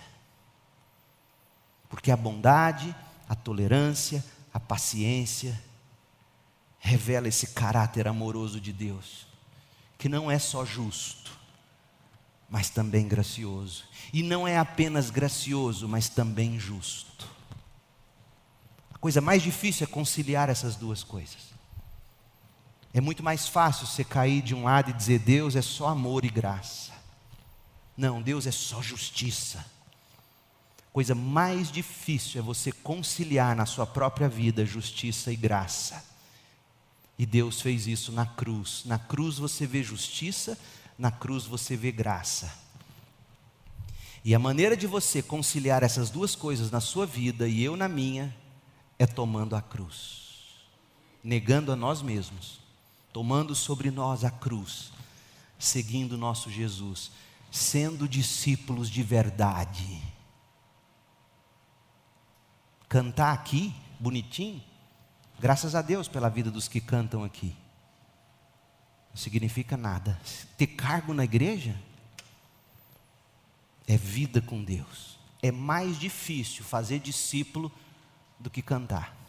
[1.90, 2.96] Porque a bondade,
[3.28, 4.24] a tolerância,
[4.54, 5.60] a paciência
[6.78, 9.26] revela esse caráter amoroso de Deus,
[9.98, 11.32] que não é só justo,
[12.48, 13.84] mas também gracioso.
[14.14, 17.28] E não é apenas gracioso, mas também justo.
[18.94, 21.50] A coisa mais difícil é conciliar essas duas coisas.
[22.94, 26.26] É muito mais fácil você cair de um lado e dizer Deus é só amor
[26.26, 26.92] e graça.
[27.96, 29.66] Não, Deus é só justiça.
[30.92, 36.04] Coisa mais difícil é você conciliar na sua própria vida justiça e graça.
[37.18, 38.84] E Deus fez isso na cruz.
[38.86, 40.58] Na cruz você vê justiça,
[40.98, 42.52] na cruz você vê graça.
[44.24, 47.88] E a maneira de você conciliar essas duas coisas na sua vida e eu na
[47.88, 48.36] minha
[49.00, 50.58] é tomando a cruz,
[51.24, 52.61] negando a nós mesmos
[53.14, 54.92] tomando sobre nós a cruz,
[55.60, 57.12] seguindo nosso Jesus,
[57.52, 60.02] sendo discípulos de verdade.
[62.88, 64.62] Cantar aqui, bonitinho,
[65.40, 67.56] graças a Deus pela vida dos que cantam aqui.
[69.10, 70.20] Não significa nada.
[70.58, 71.78] Ter cargo na igreja
[73.88, 75.20] é vida com Deus.
[75.42, 77.72] É mais difícil fazer discípulo
[78.40, 79.21] do que cantar.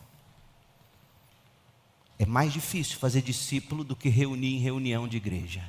[2.23, 5.61] É mais difícil fazer discípulo do que reunir em reunião de igreja.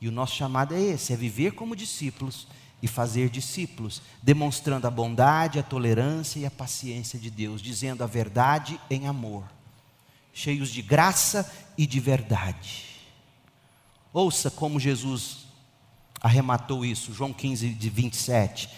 [0.00, 2.48] E o nosso chamado é esse: é viver como discípulos
[2.80, 8.06] e fazer discípulos, demonstrando a bondade, a tolerância e a paciência de Deus, dizendo a
[8.06, 9.44] verdade em amor,
[10.32, 12.86] cheios de graça e de verdade.
[14.10, 15.48] Ouça como Jesus
[16.18, 18.70] arrematou isso, João 15, de 27.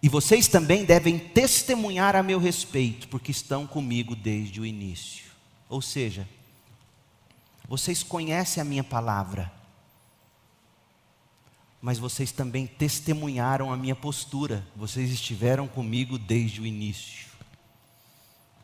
[0.00, 5.29] E vocês também devem testemunhar a meu respeito, porque estão comigo desde o início.
[5.70, 6.28] Ou seja,
[7.68, 9.52] vocês conhecem a minha palavra,
[11.80, 17.30] mas vocês também testemunharam a minha postura, vocês estiveram comigo desde o início.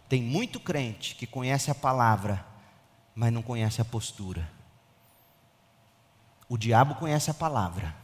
[0.09, 2.45] Tem muito crente que conhece a palavra,
[3.15, 4.51] mas não conhece a postura.
[6.49, 7.95] O diabo conhece a palavra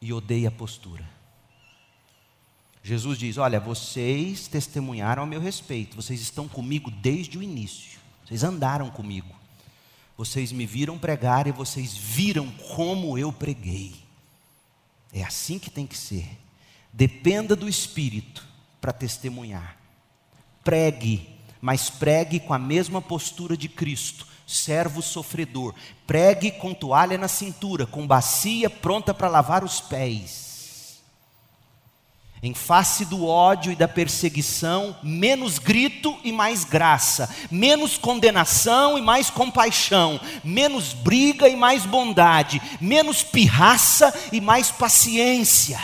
[0.00, 1.08] e odeia a postura.
[2.82, 8.42] Jesus diz: Olha, vocês testemunharam a meu respeito, vocês estão comigo desde o início, vocês
[8.42, 9.32] andaram comigo,
[10.16, 13.94] vocês me viram pregar e vocês viram como eu preguei.
[15.12, 16.38] É assim que tem que ser.
[16.92, 18.46] Dependa do Espírito
[18.80, 19.76] para testemunhar.
[20.64, 21.28] Pregue,
[21.60, 25.74] mas pregue com a mesma postura de Cristo, servo sofredor.
[26.06, 30.51] Pregue com toalha na cintura, com bacia pronta para lavar os pés
[32.42, 39.02] em face do ódio e da perseguição, menos grito e mais graça, menos condenação e
[39.02, 45.80] mais compaixão, menos briga e mais bondade, menos pirraça e mais paciência.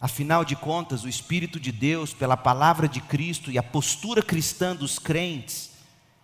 [0.00, 4.74] Afinal de contas, o Espírito de Deus, pela palavra de Cristo e a postura cristã
[4.74, 5.72] dos crentes,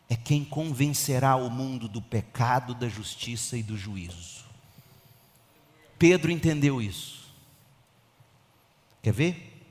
[0.08, 4.44] é quem convencerá o mundo do pecado, da justiça e do juízo.
[5.98, 7.19] Pedro entendeu isso.
[9.02, 9.64] Quer ver?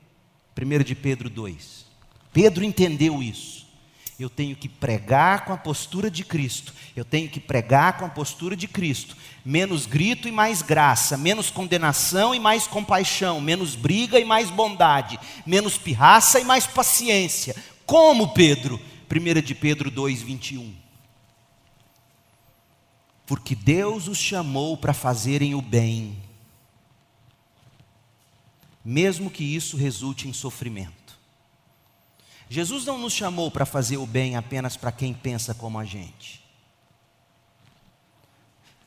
[0.60, 1.86] 1 de Pedro 2.
[2.32, 3.60] Pedro entendeu isso.
[4.18, 6.74] eu tenho que pregar com a postura de Cristo.
[6.94, 9.16] Eu tenho que pregar com a postura de Cristo.
[9.42, 15.18] Menos grito e mais graça, menos condenação e mais compaixão, menos briga e mais bondade,
[15.46, 17.56] menos pirraça e mais paciência.
[17.86, 18.78] Como Pedro?
[19.10, 20.74] 1 de Pedro 2, 21.
[23.26, 26.16] Porque Deus os chamou para fazerem o bem,
[28.84, 31.18] mesmo que isso resulte em sofrimento.
[32.48, 36.40] Jesus não nos chamou para fazer o bem apenas para quem pensa como a gente.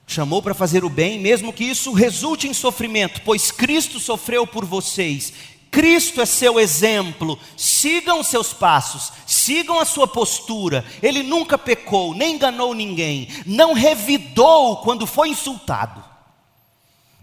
[0.06, 4.66] Chamou para fazer o bem, mesmo que isso resulte em sofrimento, pois Cristo sofreu por
[4.66, 5.34] vocês.
[5.72, 7.40] Cristo é seu exemplo.
[7.56, 10.86] Sigam seus passos, sigam a sua postura.
[11.02, 16.13] Ele nunca pecou, nem enganou ninguém, não revidou quando foi insultado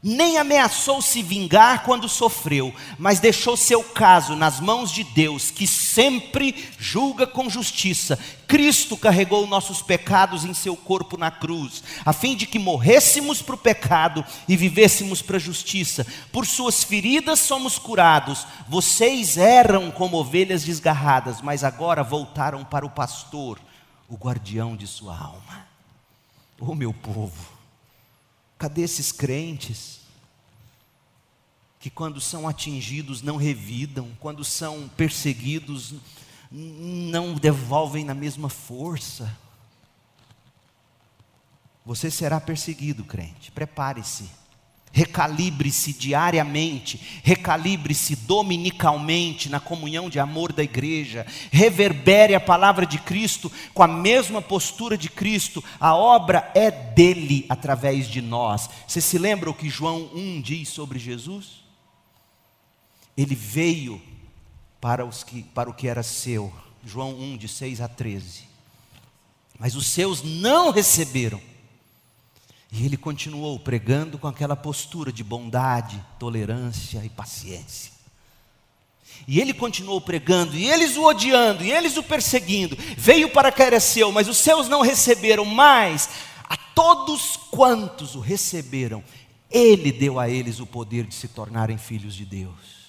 [0.03, 5.67] nem ameaçou se vingar quando sofreu, mas deixou seu caso nas mãos de Deus, que
[5.67, 8.19] sempre julga com justiça.
[8.47, 13.55] Cristo carregou nossos pecados em seu corpo na cruz, a fim de que morrêssemos para
[13.55, 16.07] o pecado e vivêssemos para a justiça.
[16.33, 18.47] Por suas feridas somos curados.
[18.69, 23.61] Vocês eram como ovelhas desgarradas, mas agora voltaram para o pastor,
[24.09, 25.69] o guardião de sua alma.
[26.59, 27.60] Oh, meu povo
[28.61, 30.01] Cadê esses crentes
[31.79, 35.95] que, quando são atingidos, não revidam, quando são perseguidos,
[36.53, 39.35] não devolvem na mesma força?
[41.87, 44.29] Você será perseguido, crente, prepare-se.
[44.93, 53.51] Recalibre-se diariamente, recalibre-se dominicalmente na comunhão de amor da igreja, reverbere a palavra de Cristo
[53.73, 58.69] com a mesma postura de Cristo, a obra é dele através de nós.
[58.87, 61.63] Você se lembra o que João 1 diz sobre Jesus?
[63.17, 64.03] Ele veio
[64.81, 66.53] para, os que, para o que era seu,
[66.85, 68.45] João 1, de 6 a 13,
[69.59, 71.50] mas os seus não receberam.
[72.73, 77.93] E ele continuou pregando com aquela postura de bondade, tolerância e paciência.
[79.27, 82.77] E ele continuou pregando, e eles o odiando, e eles o perseguindo.
[82.97, 86.09] Veio para seu, mas os seus não receberam mais.
[86.49, 89.03] A todos quantos o receberam,
[89.51, 92.81] ele deu a eles o poder de se tornarem filhos de Deus.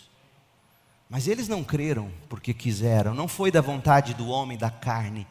[1.09, 5.27] Mas eles não creram porque quiseram, não foi da vontade do homem, da carne,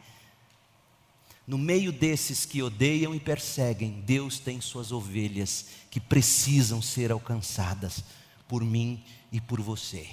[1.47, 8.03] no meio desses que odeiam e perseguem, Deus tem suas ovelhas que precisam ser alcançadas
[8.47, 10.07] por mim e por você.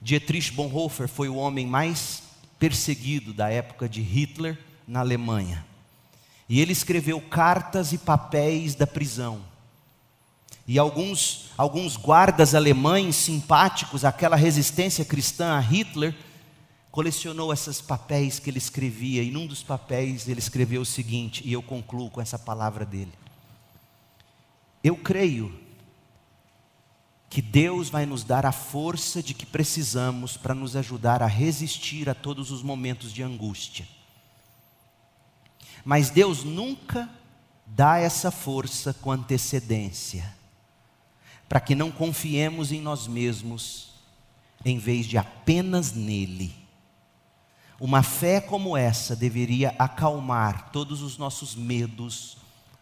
[0.00, 2.22] Dietrich Bonhoeffer foi o homem mais
[2.58, 5.66] perseguido da época de Hitler na Alemanha.
[6.48, 9.42] E ele escreveu cartas e papéis da prisão.
[10.66, 16.14] E alguns, alguns guardas alemães simpáticos àquela resistência cristã a Hitler
[16.96, 21.52] colecionou esses papéis que ele escrevia, e num dos papéis ele escreveu o seguinte, e
[21.52, 23.12] eu concluo com essa palavra dele.
[24.82, 25.54] Eu creio
[27.28, 32.08] que Deus vai nos dar a força de que precisamos para nos ajudar a resistir
[32.08, 33.86] a todos os momentos de angústia.
[35.84, 37.10] Mas Deus nunca
[37.66, 40.34] dá essa força com antecedência,
[41.46, 43.90] para que não confiemos em nós mesmos,
[44.64, 46.64] em vez de apenas nele.
[47.78, 52.38] Uma fé como essa deveria acalmar todos os nossos medos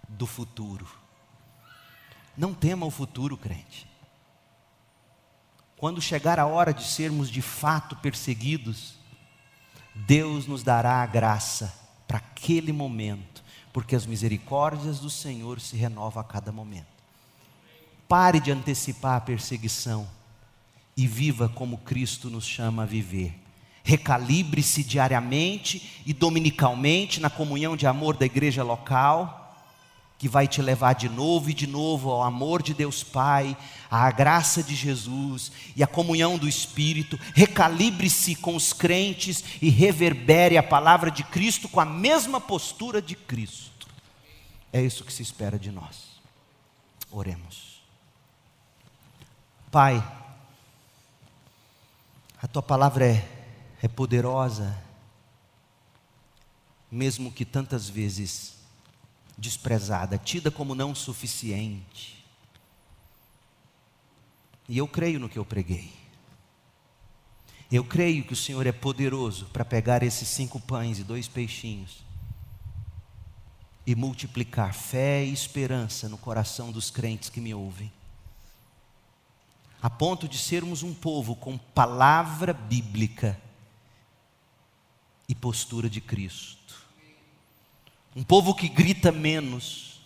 [0.08, 0.86] do futuro.
[2.36, 3.88] Não tema o futuro, crente.
[5.76, 8.94] Quando chegar a hora de sermos de fato perseguidos,
[9.94, 11.74] Deus nos dará a graça
[12.06, 13.42] para aquele momento,
[13.72, 16.86] porque as misericórdias do Senhor se renovam a cada momento.
[18.08, 20.08] Pare de antecipar a perseguição
[20.96, 23.43] e viva como Cristo nos chama a viver
[23.84, 29.42] recalibre-se diariamente e dominicalmente na comunhão de amor da igreja local,
[30.18, 33.54] que vai te levar de novo e de novo ao amor de Deus Pai,
[33.90, 37.20] à graça de Jesus e à comunhão do Espírito.
[37.34, 43.14] Recalibre-se com os crentes e reverbere a palavra de Cristo com a mesma postura de
[43.14, 43.86] Cristo.
[44.72, 46.14] É isso que se espera de nós.
[47.10, 47.82] Oremos.
[49.70, 50.02] Pai,
[52.42, 53.33] a tua palavra é
[53.84, 54.82] é poderosa,
[56.90, 58.54] mesmo que tantas vezes
[59.36, 62.24] desprezada, tida como não suficiente.
[64.66, 65.92] E eu creio no que eu preguei.
[67.70, 72.02] Eu creio que o Senhor é poderoso para pegar esses cinco pães e dois peixinhos
[73.86, 77.92] e multiplicar fé e esperança no coração dos crentes que me ouvem,
[79.82, 83.43] a ponto de sermos um povo com palavra bíblica
[85.28, 86.74] e postura de Cristo.
[88.14, 90.00] Um povo que grita menos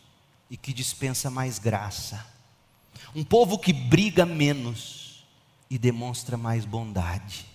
[0.51, 2.27] e que dispensa mais graça.
[3.15, 5.25] Um povo que briga menos
[5.69, 7.47] e demonstra mais bondade.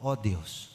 [0.00, 0.70] Ó oh Deus,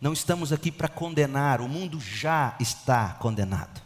[0.00, 3.80] não estamos aqui para condenar, o mundo já está condenado.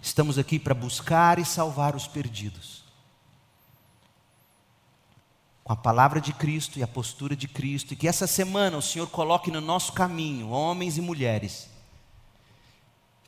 [0.00, 2.84] Estamos aqui para buscar e salvar os perdidos.
[5.68, 8.80] Com a palavra de Cristo e a postura de Cristo, e que essa semana o
[8.80, 11.68] Senhor coloque no nosso caminho homens e mulheres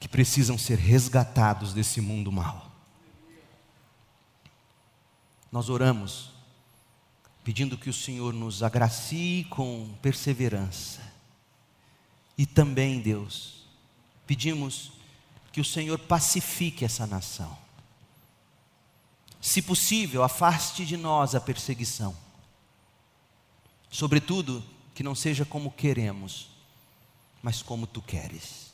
[0.00, 2.72] que precisam ser resgatados desse mundo mal.
[5.52, 6.30] Nós oramos
[7.44, 11.02] pedindo que o Senhor nos agracie com perseverança.
[12.38, 13.66] E também, Deus,
[14.26, 14.92] pedimos
[15.52, 17.54] que o Senhor pacifique essa nação.
[19.42, 22.30] Se possível, afaste de nós a perseguição.
[23.90, 24.62] Sobretudo,
[24.94, 26.48] que não seja como queremos,
[27.42, 28.70] mas como tu queres.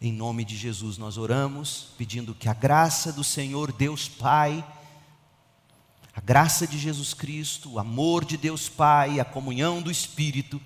[0.00, 4.64] Em nome de Jesus nós oramos, pedindo que a graça do Senhor Deus Pai,
[6.14, 10.60] a graça de Jesus Cristo, o amor de Deus Pai, a comunhão do Espírito,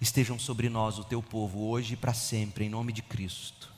[0.00, 3.71] estejam sobre nós, o teu povo, hoje e para sempre, em nome de Cristo.